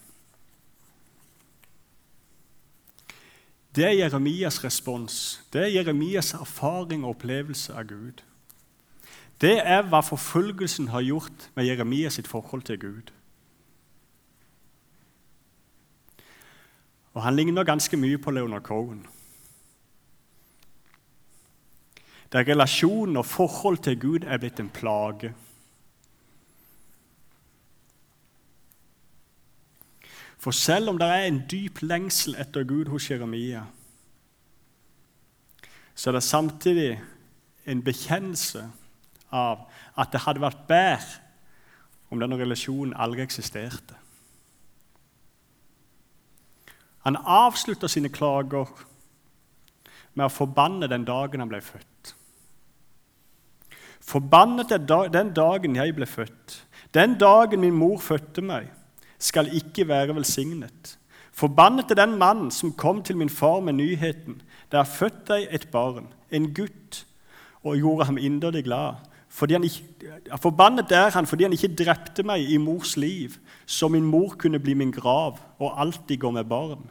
Det 3.77 3.85
er 3.85 3.91
Jeremias 3.91 4.65
respons. 4.65 5.45
Det 5.53 5.63
er 5.63 5.67
Jeremias 5.67 6.35
erfaring 6.35 7.05
og 7.05 7.11
opplevelse 7.11 7.75
av 7.77 7.85
Gud. 7.91 8.23
Det 9.41 9.59
er 9.61 9.83
hva 9.85 10.01
forfølgelsen 10.01 10.89
har 10.89 11.05
gjort 11.05 11.51
med 11.55 11.69
Jeremias 11.69 12.17
sitt 12.17 12.29
forhold 12.29 12.63
til 12.65 12.81
Gud. 12.81 13.13
Og 17.13 17.23
Han 17.23 17.37
ligner 17.37 17.65
ganske 17.65 17.97
mye 17.97 18.19
på 18.19 18.31
Leonard 18.31 18.63
Cohen. 18.63 19.07
Der 22.33 22.49
relasjonen 22.49 23.17
og 23.17 23.27
forhold 23.27 23.79
til 23.79 24.01
Gud 24.01 24.25
er 24.25 24.39
blitt 24.39 24.61
en 24.61 24.73
plage. 24.73 25.35
For 30.47 30.55
selv 30.55 30.89
om 30.89 30.99
det 30.99 31.07
er 31.11 31.25
en 31.27 31.41
dyp 31.51 31.81
lengsel 31.83 32.37
etter 32.39 32.63
Gud 32.63 32.87
hos 32.87 33.09
Jeremia, 33.11 33.65
så 35.95 36.11
er 36.11 36.15
det 36.15 36.23
samtidig 36.23 37.01
en 37.67 37.83
bekjennelse 37.83 38.63
av 39.35 39.65
at 39.99 40.13
det 40.15 40.21
hadde 40.23 40.45
vært 40.45 40.61
bedre 40.69 42.15
om 42.15 42.23
denne 42.23 42.39
relasjonen 42.39 42.95
aldri 42.95 43.25
eksisterte. 43.27 43.99
Han 47.03 47.19
avslutter 47.19 47.91
sine 47.91 48.15
klager 48.15 48.71
med 50.15 50.29
å 50.29 50.37
forbanne 50.37 50.87
den 50.95 51.11
dagen 51.11 51.43
han 51.43 51.51
ble 51.51 51.65
født. 51.73 52.15
Forbannet 53.99 54.79
er 54.79 55.11
den 55.11 55.35
dagen 55.35 55.83
jeg 55.83 55.99
ble 55.99 56.07
født, 56.07 56.61
den 56.95 57.19
dagen 57.19 57.67
min 57.67 57.83
mor 57.83 57.99
fødte 57.99 58.47
meg 58.47 58.76
skal 59.19 59.51
ikke 59.55 59.89
være 59.89 60.15
velsignet. 60.17 60.97
Forbannet 61.37 61.91
er 61.91 61.99
den 62.01 62.17
mannen 62.19 62.51
som 62.51 62.73
kom 62.73 63.03
til 63.03 63.17
min 63.17 63.29
far 63.29 63.61
med 63.61 63.77
nyheten. 63.77 64.41
Det 64.73 64.79
er 64.81 64.89
født 64.89 65.27
deg 65.29 65.49
et 65.51 65.69
barn, 65.73 66.09
en 66.33 66.49
gutt, 66.55 67.05
og 67.63 67.77
gjorde 67.77 68.07
ham 68.09 68.19
inderlig 68.19 68.65
glad. 68.65 69.03
Ikke, 69.37 69.85
forbannet 70.41 70.93
er 70.97 71.11
han 71.13 71.27
fordi 71.27 71.45
han 71.45 71.53
ikke 71.53 71.75
drepte 71.77 72.25
meg 72.25 72.47
i 72.49 72.57
mors 72.57 72.97
liv, 72.97 73.37
så 73.67 73.89
min 73.89 74.07
mor 74.07 74.37
kunne 74.39 74.61
bli 74.63 74.75
min 74.75 74.95
grav 74.95 75.43
og 75.59 75.81
alltid 75.81 76.17
gå 76.19 76.31
med 76.31 76.45
barn. 76.49 76.89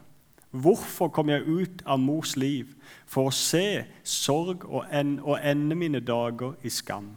Hvorfor 0.51 1.09
kom 1.09 1.29
jeg 1.29 1.47
ut 1.47 1.81
av 1.85 1.99
mors 1.99 2.35
liv? 2.37 2.69
For 3.09 3.27
å 3.27 3.33
se 3.33 3.83
sorg 4.03 4.63
og, 4.69 4.85
en, 4.91 5.17
og 5.23 5.39
ende 5.41 5.75
mine 5.75 5.99
dager 5.99 6.53
i 6.63 6.69
skam. 6.69 7.15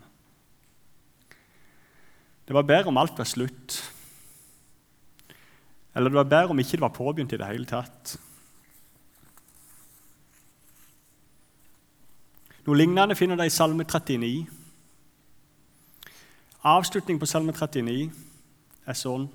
Det 2.48 2.56
var 2.56 2.64
bedre 2.64 2.88
om 2.88 2.98
alt 2.98 3.18
var 3.20 3.28
slutt. 3.28 3.82
Eller 5.98 6.08
det 6.10 6.16
var 6.16 6.24
bedre 6.30 6.48
om 6.54 6.58
ikke 6.58 6.76
det 6.76 6.80
var 6.80 6.94
påbegynt 6.94 7.32
i 7.34 7.36
det 7.40 7.46
hele 7.46 7.66
tatt. 7.66 8.12
Noe 12.68 12.76
lignende 12.78 13.16
finner 13.18 13.34
de 13.40 13.48
i 13.48 13.50
Salme 13.50 13.82
39. 13.82 14.46
Avslutning 16.62 17.18
på 17.18 17.26
Salme 17.26 17.50
39 17.50 18.12
er 18.86 18.98
sånn 19.00 19.26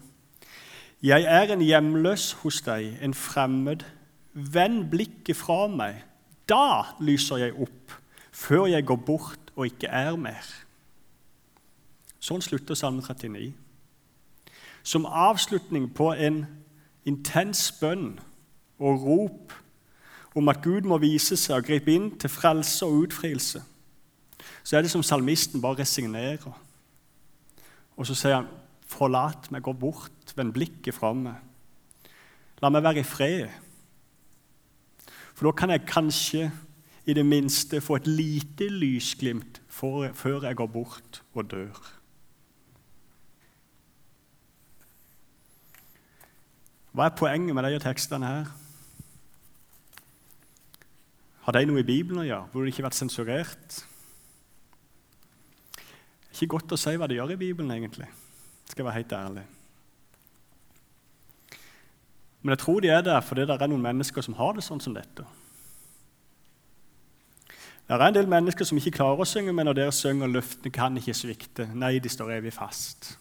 Jeg 1.04 1.28
er 1.28 1.52
en 1.52 1.66
hjemløs 1.68 2.30
hos 2.46 2.62
deg, 2.64 2.94
en 3.04 3.18
fremmed. 3.18 3.84
Vend 4.32 4.86
blikket 4.94 5.36
fra 5.36 5.66
meg. 5.68 6.00
Da 6.48 6.96
lyser 7.04 7.42
jeg 7.44 7.58
opp, 7.60 7.98
før 8.32 8.70
jeg 8.72 8.88
går 8.88 9.04
bort 9.04 9.52
og 9.58 9.68
ikke 9.68 9.92
er 9.92 10.16
mer. 10.16 10.48
Sånn 12.24 12.40
slutter 12.40 12.80
Salme 12.80 13.04
39 13.04 13.52
som 14.84 15.06
avslutning 15.06 15.88
på 15.96 16.12
en 16.12 16.44
intens 17.06 17.72
bønn 17.80 18.20
og 18.80 19.06
rop 19.06 19.54
om 20.36 20.50
at 20.50 20.64
Gud 20.64 20.88
må 20.90 20.98
vise 21.02 21.38
seg 21.38 21.60
og 21.60 21.68
gripe 21.68 21.94
inn 21.94 22.10
til 22.20 22.32
frelse 22.32 22.86
og 22.86 23.06
utfrielse, 23.06 23.62
så 24.64 24.78
er 24.78 24.84
det 24.84 24.92
som 24.92 25.04
salmisten 25.04 25.62
bare 25.62 25.84
resignerer. 25.84 26.52
Og 27.98 28.08
så 28.08 28.16
sier 28.16 28.36
han, 28.36 28.48
'Forlat 28.88 29.52
meg, 29.52 29.64
gå 29.64 29.74
bort, 29.74 30.34
vend 30.36 30.54
blikket 30.54 30.94
fra 30.94 31.14
meg.' 31.14 31.42
La 32.62 32.70
meg 32.70 32.84
være 32.84 33.00
i 33.00 33.04
fred. 33.04 33.50
For 35.34 35.46
da 35.46 35.52
kan 35.52 35.70
jeg 35.70 35.88
kanskje 35.88 36.52
i 37.06 37.14
det 37.14 37.26
minste 37.26 37.82
få 37.82 37.96
et 37.96 38.08
lite 38.08 38.70
lysglimt 38.70 39.62
før 39.68 40.44
jeg 40.44 40.56
går 40.56 40.68
bort 40.68 41.24
og 41.34 41.52
dør. 41.52 42.03
Hva 46.94 47.08
er 47.10 47.18
poenget 47.18 47.56
med 47.58 47.66
de 47.66 47.80
tekstene 47.82 48.28
her? 48.30 48.52
Har 51.44 51.56
de 51.58 51.66
noe 51.68 51.82
i 51.82 51.88
Bibelen 51.88 52.22
å 52.22 52.28
gjøre? 52.28 52.50
Burde 52.54 52.68
det 52.70 52.76
ikke 52.76 52.86
vært 52.86 53.00
sensurert? 53.00 53.80
Det 55.74 56.40
er 56.40 56.46
ikke 56.46 56.54
godt 56.56 56.76
å 56.76 56.80
si 56.80 56.94
hva 56.98 57.10
de 57.10 57.18
gjør 57.18 57.34
i 57.34 57.40
Bibelen, 57.42 57.74
egentlig. 57.74 58.08
Skal 58.70 58.84
jeg 58.84 58.88
være 58.88 59.00
helt 59.02 59.16
ærlig. 59.18 59.44
Men 62.44 62.54
jeg 62.54 62.62
tror 62.64 62.80
de 62.84 62.92
er 62.94 63.02
der 63.02 63.26
fordi 63.26 63.48
det 63.48 63.58
er 63.58 63.72
noen 63.72 63.84
mennesker 63.84 64.26
som 64.26 64.38
har 64.38 64.54
det 64.54 64.66
sånn 64.66 64.82
som 64.84 64.94
dette. 64.94 65.26
Det 67.84 67.98
er 67.98 68.06
en 68.06 68.16
del 68.16 68.30
mennesker 68.32 68.68
som 68.68 68.78
ikke 68.80 68.96
klarer 69.00 69.26
å 69.26 69.28
synge, 69.28 69.52
men 69.52 69.68
når 69.68 69.80
dere 69.82 69.92
synger 69.92 70.32
'Løftene 70.32 70.72
kan 70.72 70.98
ikke 70.98 71.14
svikte', 71.14 71.68
nei, 71.74 72.00
de 72.00 72.10
står 72.10 72.38
evig 72.38 72.54
fast. 72.54 73.18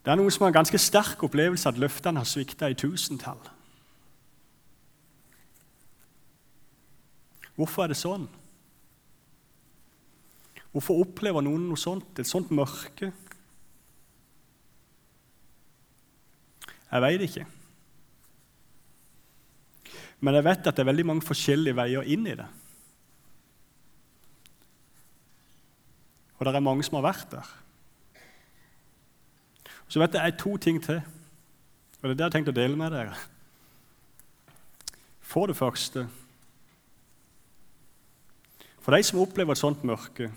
Det 0.00 0.12
er 0.12 0.16
noe 0.16 0.32
som 0.32 0.46
har 0.46 0.52
en 0.52 0.60
ganske 0.62 0.80
sterk 0.80 1.22
opplevelse 1.26 1.68
at 1.68 1.80
løftene 1.80 2.22
har 2.22 2.28
svikta 2.28 2.70
i 2.72 2.76
tusentall. 2.78 3.40
Hvorfor 7.58 7.84
er 7.84 7.92
det 7.92 8.00
sånn? 8.00 8.24
Hvorfor 10.72 11.02
opplever 11.02 11.44
noen 11.44 11.66
noe 11.68 11.80
sånt, 11.80 12.14
et 12.22 12.28
sånt 12.28 12.52
mørke? 12.54 13.10
Jeg 16.90 17.04
veit 17.04 17.24
ikke. 17.26 17.44
Men 20.20 20.36
jeg 20.36 20.46
vet 20.46 20.66
at 20.66 20.76
det 20.76 20.82
er 20.82 20.90
veldig 20.90 21.06
mange 21.10 21.26
forskjellige 21.26 21.76
veier 21.76 22.08
inn 22.08 22.26
i 22.28 22.36
det. 22.38 22.48
Og 26.38 26.46
det 26.46 26.56
er 26.56 26.64
mange 26.64 26.86
som 26.86 26.96
har 26.96 27.10
vært 27.10 27.28
der. 27.34 27.50
Så 29.90 29.98
vet 29.98 30.14
jeg 30.14 30.38
to 30.38 30.54
ting 30.56 30.78
til, 30.82 31.00
og 32.00 32.02
det 32.02 32.10
er 32.10 32.14
det 32.14 32.22
jeg 32.22 32.28
har 32.28 32.34
tenkt 32.36 32.50
å 32.52 32.54
dele 32.54 32.78
med 32.78 32.92
dere. 32.94 33.16
For 35.30 35.50
det 35.50 35.58
første 35.58 36.06
For 38.80 38.96
de 38.96 39.04
som 39.04 39.20
opplever 39.20 39.52
et 39.52 39.60
sånt 39.60 39.82
mørke, 39.84 40.30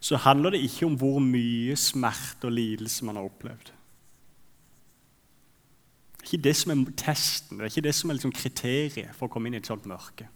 så 0.00 0.20
handler 0.22 0.54
det 0.54 0.60
ikke 0.62 0.86
om 0.86 0.94
hvor 0.98 1.18
mye 1.20 1.74
smerte 1.76 2.46
og 2.46 2.54
lidelse 2.54 3.04
man 3.04 3.18
har 3.18 3.26
opplevd. 3.26 3.72
Det 6.12 6.22
er 6.22 6.30
ikke 6.30 6.44
det 6.46 6.54
som 6.60 6.72
er 6.72 6.94
testen, 7.02 7.58
det 7.58 7.66
er 7.66 7.72
ikke 7.72 7.84
det 7.88 7.94
som 7.98 8.10
er 8.10 8.18
liksom 8.18 8.36
kriteriet 8.36 9.10
for 9.18 9.26
å 9.26 9.32
komme 9.32 9.50
inn 9.50 9.58
i 9.58 9.60
et 9.62 9.68
sånt 9.68 9.88
mørke. 9.90 10.28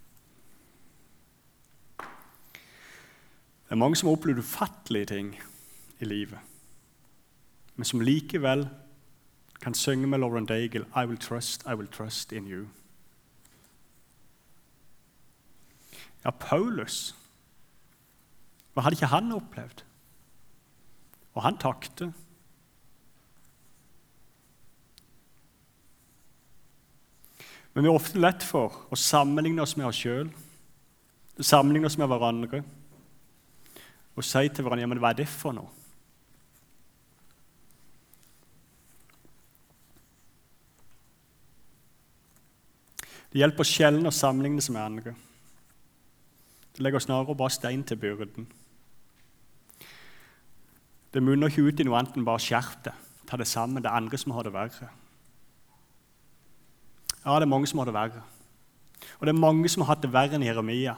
Det 2.03 3.75
er 3.75 3.81
mange 3.81 3.99
som 3.99 4.11
har 4.11 4.19
opplevd 4.19 4.43
ufattelige 4.43 5.13
ting 5.15 5.33
i 6.03 6.11
livet 6.11 6.56
men 7.77 7.85
som 7.85 8.01
likevel 8.01 8.69
kan 9.61 9.75
synge 9.75 10.07
med 10.07 10.19
Lauren 10.19 10.47
Daigle 10.47 10.87
I 10.97 11.07
will 11.07 11.19
trust, 11.19 11.65
I 11.67 11.75
will 11.75 11.89
trust 11.89 12.33
in 12.33 12.47
you. 12.47 12.67
Ja, 16.25 16.31
Paulus 16.31 17.15
Hva 18.75 18.83
hadde 18.83 18.99
ikke 18.99 19.09
han 19.09 19.33
opplevd? 19.33 19.83
Og 21.37 21.43
han 21.43 21.57
takte. 21.61 22.11
Men 27.73 27.85
vi 27.85 27.89
er 27.89 27.97
ofte 27.97 28.21
lett 28.21 28.45
for 28.45 28.73
å 28.93 28.97
sammenligne 28.97 29.61
oss 29.65 29.77
med 29.77 29.89
oss 29.89 30.01
sjøl, 30.01 30.31
sammenligne 31.41 31.89
oss 31.89 31.99
med 32.01 32.09
hverandre 32.09 32.63
og 34.17 34.25
si 34.25 34.49
til 34.49 34.65
hverandre 34.65 34.87
ja, 34.87 34.89
men 34.89 35.01
hva 35.01 35.13
er 35.13 35.19
det 35.19 35.29
for 35.29 35.57
noe? 35.57 35.86
Det 43.33 43.41
hjelper 43.43 43.67
sjelden 43.69 44.09
å 44.09 44.15
sammenligne 44.15 44.63
seg 44.65 44.77
med 44.77 44.85
andre. 44.85 45.15
Det 46.77 46.85
legger 46.85 47.03
snarere 47.03 47.37
bare 47.37 47.55
stein 47.55 47.83
til 47.85 47.99
byrden. 48.01 48.47
Det 51.13 51.23
munner 51.25 51.49
ikke 51.49 51.65
ut 51.65 51.81
i 51.81 51.87
noe 51.89 51.97
annet 51.97 52.17
enn 52.19 52.27
bare 52.29 52.43
skjerp 52.43 52.83
det. 52.85 52.93
Ta 53.27 53.39
det 53.41 53.49
sammen. 53.49 53.83
Det 53.83 53.89
er 53.89 53.97
andre 53.97 54.19
som 54.21 54.35
har 54.37 54.45
det 54.45 54.53
verre. 54.53 54.89
Ja, 57.25 57.39
det 57.41 57.47
er 57.47 57.51
mange 57.51 57.67
som 57.67 57.81
har 57.81 57.89
det 57.89 57.97
verre. 57.97 58.23
Og 59.19 59.27
det 59.27 59.33
er 59.33 59.41
mange 59.41 59.69
som 59.73 59.83
har 59.83 59.95
hatt 59.95 60.05
det 60.05 60.13
verre 60.13 60.37
enn 60.37 60.45
Jeremia. 60.45 60.95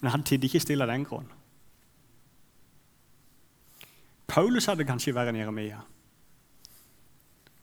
Men 0.00 0.12
han 0.12 0.24
tidde 0.26 0.48
ikke 0.48 0.60
stille 0.60 0.84
av 0.84 0.90
den 0.92 1.06
grunn. 1.06 1.28
Paulus 4.28 4.68
hadde 4.68 4.86
kanskje 4.86 5.14
verre 5.16 5.32
enn 5.32 5.40
Jeremia. 5.40 5.78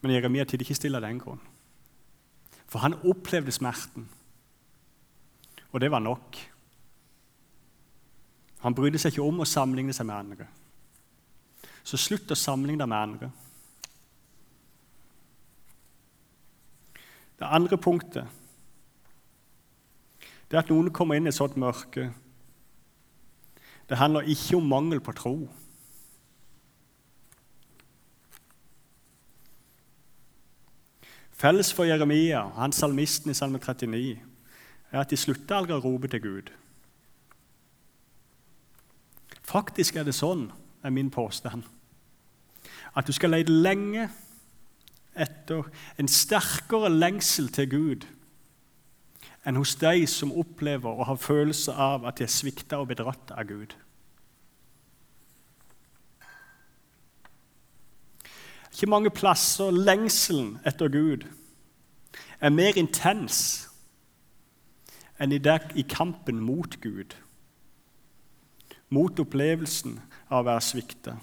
Men 0.02 0.16
Jeremia 0.16 0.44
tidde 0.48 0.66
ikke 0.66 0.78
stille 0.80 0.98
av 0.98 1.06
den 1.06 1.20
grunn. 1.22 1.44
For 2.66 2.82
han 2.82 2.98
opplevde 3.06 3.52
smerten, 3.54 4.08
og 5.72 5.80
det 5.80 5.90
var 5.90 6.02
nok. 6.02 6.38
Han 8.64 8.74
brydde 8.74 8.98
seg 8.98 9.12
ikke 9.14 9.26
om 9.26 9.42
å 9.42 9.48
sammenligne 9.48 9.94
seg 9.94 10.08
med 10.08 10.16
andre. 10.16 10.46
Så 11.86 11.98
slutt 12.00 12.32
å 12.32 12.38
sammenligne 12.38 12.82
deg 12.82 12.90
med 12.90 12.98
andre. 12.98 13.30
Det 17.36 17.52
andre 17.52 17.76
punktet 17.76 18.42
det 20.46 20.54
er 20.54 20.62
at 20.62 20.68
noen 20.70 20.92
kommer 20.94 21.18
inn 21.18 21.26
i 21.26 21.32
et 21.32 21.36
sånt 21.36 21.56
mørke. 21.58 22.04
Det 23.90 23.98
handler 23.98 24.28
ikke 24.30 24.60
om 24.60 24.68
mangel 24.70 25.00
på 25.02 25.14
tro. 25.18 25.34
Felles 31.36 31.72
for 31.76 31.84
Jeremia 31.84 32.46
og 32.46 32.56
han 32.56 32.72
salmisten 32.72 33.30
i 33.30 33.36
Salme 33.36 33.60
39 33.60 34.16
er 34.92 35.00
at 35.02 35.10
de 35.12 35.18
slutter 35.20 35.58
aldri 35.58 35.76
å 35.76 35.82
rope 35.84 36.08
til 36.08 36.22
Gud. 36.24 36.52
Faktisk 39.46 39.96
er 39.96 40.06
det 40.06 40.16
sånn, 40.16 40.48
er 40.82 40.94
min 40.94 41.10
påstand, 41.12 41.66
at 42.96 43.06
du 43.06 43.12
skal 43.12 43.34
lete 43.34 43.52
lenge 43.52 44.08
etter 45.16 45.68
en 46.00 46.08
sterkere 46.08 46.90
lengsel 46.92 47.50
til 47.52 47.68
Gud 47.72 48.06
enn 49.46 49.58
hos 49.60 49.76
de 49.78 50.06
som 50.10 50.32
opplever 50.34 50.90
og 50.90 51.06
har 51.06 51.20
følelse 51.22 51.72
av 51.72 52.06
at 52.08 52.18
de 52.18 52.26
er 52.26 52.32
svikta 52.32 52.80
og 52.82 52.90
bedratt 52.90 53.30
av 53.30 53.46
Gud. 53.46 53.76
Ikke 58.76 58.90
mange 58.92 59.08
plasser 59.08 59.72
lengselen 59.72 60.58
etter 60.68 60.90
Gud 60.92 61.22
er 62.44 62.52
mer 62.52 62.76
intens 62.76 63.38
enn 65.16 65.32
i, 65.32 65.38
der, 65.40 65.64
i 65.80 65.84
kampen 65.88 66.42
mot 66.44 66.76
Gud. 66.82 67.14
Mot 68.92 69.16
opplevelsen 69.16 69.96
av 70.28 70.42
å 70.42 70.46
være 70.50 70.66
svikta. 70.66 71.16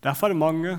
Derfor 0.00 0.30
er 0.30 0.32
det 0.32 0.40
mange 0.40 0.74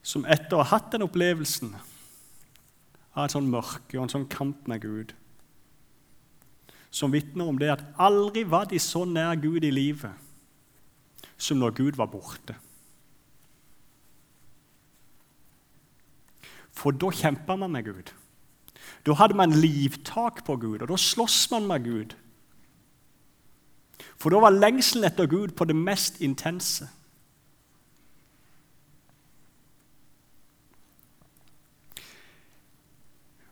som 0.00 0.24
etter 0.24 0.56
å 0.56 0.64
ha 0.64 0.70
hatt 0.72 0.88
den 0.96 1.04
opplevelsen 1.04 1.76
av 1.76 3.26
et 3.26 3.36
sånn 3.36 3.52
mørke 3.52 3.98
og 3.98 4.06
en 4.06 4.16
sånn 4.16 4.28
kamp 4.32 4.64
med 4.64 4.80
Gud, 4.80 5.12
som 6.88 7.12
vitner 7.12 7.52
om 7.52 7.60
det 7.60 7.74
at 7.76 7.84
aldri 8.00 8.48
var 8.48 8.72
de 8.72 8.80
så 8.80 9.04
nær 9.04 9.36
Gud 9.36 9.60
i 9.60 9.76
livet 9.76 10.16
som 11.36 11.60
når 11.60 11.76
Gud 11.76 12.00
var 12.00 12.08
borte. 12.08 12.56
For 16.74 16.92
da 16.92 17.10
kjemper 17.14 17.56
man 17.56 17.72
med 17.72 17.86
Gud. 17.86 18.12
Da 19.06 19.14
hadde 19.16 19.36
man 19.38 19.52
livtak 19.52 20.44
på 20.44 20.56
Gud, 20.60 20.82
og 20.82 20.90
da 20.90 20.98
sloss 21.00 21.46
man 21.52 21.68
med 21.70 21.84
Gud. 21.84 22.14
For 24.18 24.32
da 24.32 24.40
var 24.42 24.56
lengselen 24.56 25.06
etter 25.06 25.28
Gud 25.30 25.54
på 25.56 25.66
det 25.68 25.76
mest 25.76 26.20
intense. 26.24 26.88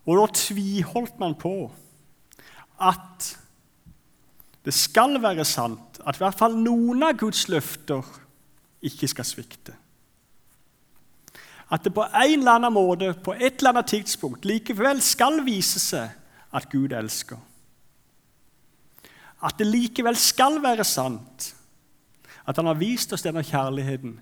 Og 0.03 0.19
da 0.19 0.27
tviholdt 0.35 1.21
man 1.23 1.37
på 1.39 1.55
at 2.83 3.29
det 4.67 4.75
skal 4.75 5.15
være 5.23 5.45
sant 5.47 6.01
at 6.07 6.19
i 6.19 6.23
hvert 6.23 6.39
fall 6.39 6.57
noen 6.59 7.05
av 7.07 7.15
Guds 7.19 7.47
løfter 7.51 8.07
ikke 8.83 9.11
skal 9.11 9.27
svikte 9.27 9.77
at 11.73 11.85
det 11.85 11.95
på 11.97 12.05
en 12.05 12.39
eller 12.39 12.59
annen 12.59 12.75
måte, 12.75 13.15
på 13.25 13.33
et 13.33 13.59
eller 13.59 13.73
annet 13.73 13.89
tidspunkt, 13.95 14.45
likevel 14.45 15.01
skal 15.01 15.41
vise 15.47 15.81
seg 15.81 16.13
at 16.53 16.69
Gud 16.73 16.93
elsker. 16.93 17.41
At 19.43 19.59
det 19.59 19.71
likevel 19.71 20.17
skal 20.21 20.61
være 20.63 20.85
sant 20.85 21.55
at 22.45 22.59
han 22.59 22.67
har 22.67 22.79
vist 22.79 23.13
oss 23.15 23.25
denne 23.25 23.45
kjærligheten 23.47 24.17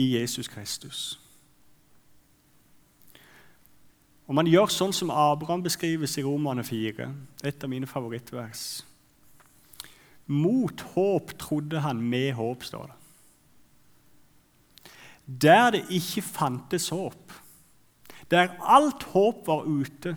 i 0.00 0.06
Jesus 0.16 0.48
Kristus. 0.48 1.18
Og 4.30 4.34
Man 4.34 4.46
gjør 4.46 4.70
sånn 4.70 4.94
som 4.94 5.10
Abraham 5.10 5.62
beskrives 5.62 6.14
i 6.18 6.22
Romane 6.22 6.62
4, 6.64 7.08
et 7.42 7.64
av 7.66 7.70
mine 7.70 7.88
favorittvers. 7.90 8.84
Mot 10.30 10.84
håp 10.94 11.34
trodde 11.38 11.82
han, 11.82 11.98
med 11.98 12.36
håp, 12.38 12.62
står 12.64 12.92
det. 12.92 12.99
Der 15.30 15.70
det 15.70 15.84
ikke 15.94 16.22
fantes 16.26 16.88
håp, 16.90 17.32
der 18.30 18.56
alt 18.66 19.02
håp 19.12 19.46
var 19.46 19.62
ute, 19.62 20.16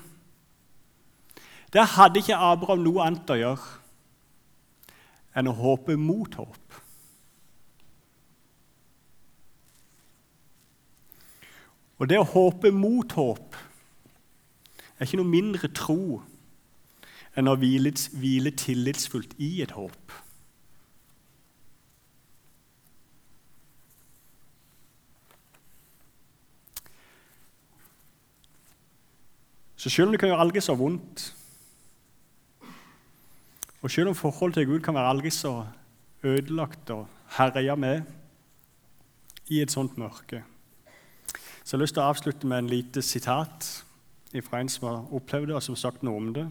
der 1.73 1.86
hadde 1.86 2.21
ikke 2.21 2.38
Abraham 2.38 2.82
noe 2.86 3.06
annet 3.06 3.30
å 3.34 3.38
gjøre 3.38 3.80
enn 5.38 5.49
å 5.49 5.56
håpe 5.58 5.95
mot 5.97 6.36
håp. 6.38 6.78
Og 11.97 12.10
det 12.10 12.19
å 12.19 12.28
håpe 12.28 12.69
mot 12.76 13.17
håp 13.17 13.58
er 14.97 15.06
ikke 15.08 15.21
noe 15.21 15.30
mindre 15.30 15.69
tro 15.73 16.21
enn 17.38 17.49
å 17.49 17.56
hvile, 17.58 17.93
tillitsfullt 17.93 19.34
i 19.41 19.56
et 19.65 19.73
håp. 19.73 20.13
Så 29.84 29.89
selv 29.91 30.08
om 30.08 30.13
det 30.13 30.19
kan 30.22 30.30
gjøre 30.32 30.39
aldri 30.39 30.62
så 30.63 30.78
vondt, 30.80 31.22
og 33.84 33.91
selv 33.91 34.13
om 34.13 34.15
forholdet 34.15 34.62
til 34.62 34.69
Gud 34.69 34.80
kan 34.80 34.96
være 34.96 35.10
aldri 35.12 35.32
så 35.36 35.65
ødelagt 36.24 36.93
og 36.96 37.02
herja 37.36 37.76
med 37.76 38.08
i 39.52 39.60
et 39.60 39.76
sånt 39.76 39.98
mørke, 40.00 40.39
så 41.63 41.76
jeg 41.76 41.76
har 41.76 41.84
lyst 41.84 41.98
til 41.98 42.04
å 42.06 42.08
avslutte 42.13 42.48
med 42.48 42.63
en 42.63 42.72
lite 42.72 43.04
sitat 43.04 43.67
fra 44.48 44.63
en 44.63 44.72
som 44.72 44.88
har 44.88 45.13
opplevd 45.19 45.52
det, 45.52 45.60
og 45.60 45.67
som 45.67 45.76
har 45.76 45.84
sagt 45.84 46.08
noe 46.08 46.22
om 46.22 46.32
det. 46.39 46.48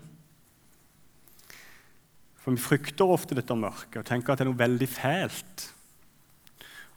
For 2.45 2.53
vi 2.53 2.61
frykter 2.69 3.17
ofte 3.17 3.41
dette 3.41 3.57
mørket 3.57 4.03
og 4.05 4.09
tenker 4.13 4.35
at 4.35 4.43
det 4.43 4.45
er 4.45 4.53
noe 4.53 4.61
veldig 4.61 4.93
fælt. 4.93 5.69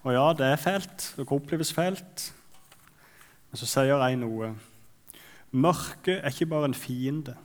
Og 0.03 0.11
ja, 0.19 0.29
det 0.35 0.51
er 0.51 0.59
fælt. 0.59 1.13
Det 1.15 1.31
oppleves 1.31 1.71
fælt. 1.73 2.31
Men 3.47 3.63
så 3.63 3.71
sier 3.71 3.95
jeg 3.95 4.19
noe 4.19 4.51
Mørket 5.55 6.19
er 6.19 6.33
ikke 6.33 6.45
bare 6.51 6.65
en 6.65 6.73
fiende. 6.73 7.35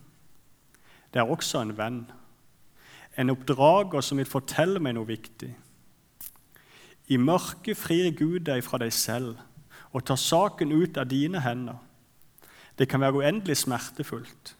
Det 1.14 1.20
er 1.20 1.30
også 1.30 1.60
en 1.62 1.76
venn. 1.78 2.00
En 3.18 3.30
oppdrager 3.30 4.02
som 4.02 4.18
vil 4.18 4.26
fortelle 4.26 4.82
meg 4.82 4.96
noe 4.96 5.06
viktig. 5.06 5.50
I 7.10 7.18
mørket 7.18 7.78
frir 7.78 8.10
Gud 8.18 8.48
deg 8.48 8.64
fra 8.66 8.80
deg 8.82 8.92
selv 8.94 9.38
og 9.90 10.04
tar 10.06 10.18
saken 10.18 10.72
ut 10.72 10.98
av 10.98 11.06
dine 11.10 11.42
hender. 11.42 11.78
Det 12.78 12.88
kan 12.88 13.02
være 13.02 13.22
uendelig 13.22 13.56
smertefullt, 13.62 14.56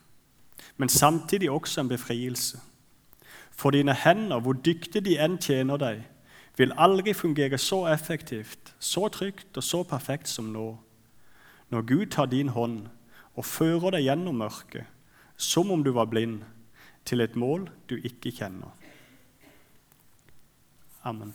men 0.77 0.89
samtidig 0.89 1.51
også 1.51 1.81
en 1.81 1.89
befrielse. 1.89 2.59
For 3.51 3.70
dine 3.70 3.95
hender, 3.95 4.41
hvor 4.41 4.59
dyktige 4.59 5.05
de 5.07 5.16
enn 5.18 5.39
tjener 5.39 5.79
deg, 5.79 6.03
vil 6.59 6.74
aldri 6.77 7.14
fungere 7.14 7.59
så 7.59 7.85
effektivt, 7.89 8.74
så 8.79 9.09
trygt 9.09 9.57
og 9.57 9.64
så 9.64 9.83
perfekt 9.83 10.29
som 10.29 10.51
nå. 10.51 10.68
Når 11.70 11.87
Gud 11.87 12.07
tar 12.07 12.27
din 12.27 12.49
hånd 12.49 12.89
og 13.39 13.47
fører 13.47 13.97
deg 13.97 14.07
gjennom 14.09 14.41
mørket, 14.43 14.89
som 15.37 15.70
om 15.72 15.85
du 15.85 15.93
var 15.97 16.11
blind, 16.11 16.43
til 17.05 17.22
et 17.24 17.37
mål 17.39 17.68
du 17.89 17.97
ikke 17.97 18.33
kjenner. 18.35 18.74
Amen. 21.07 21.33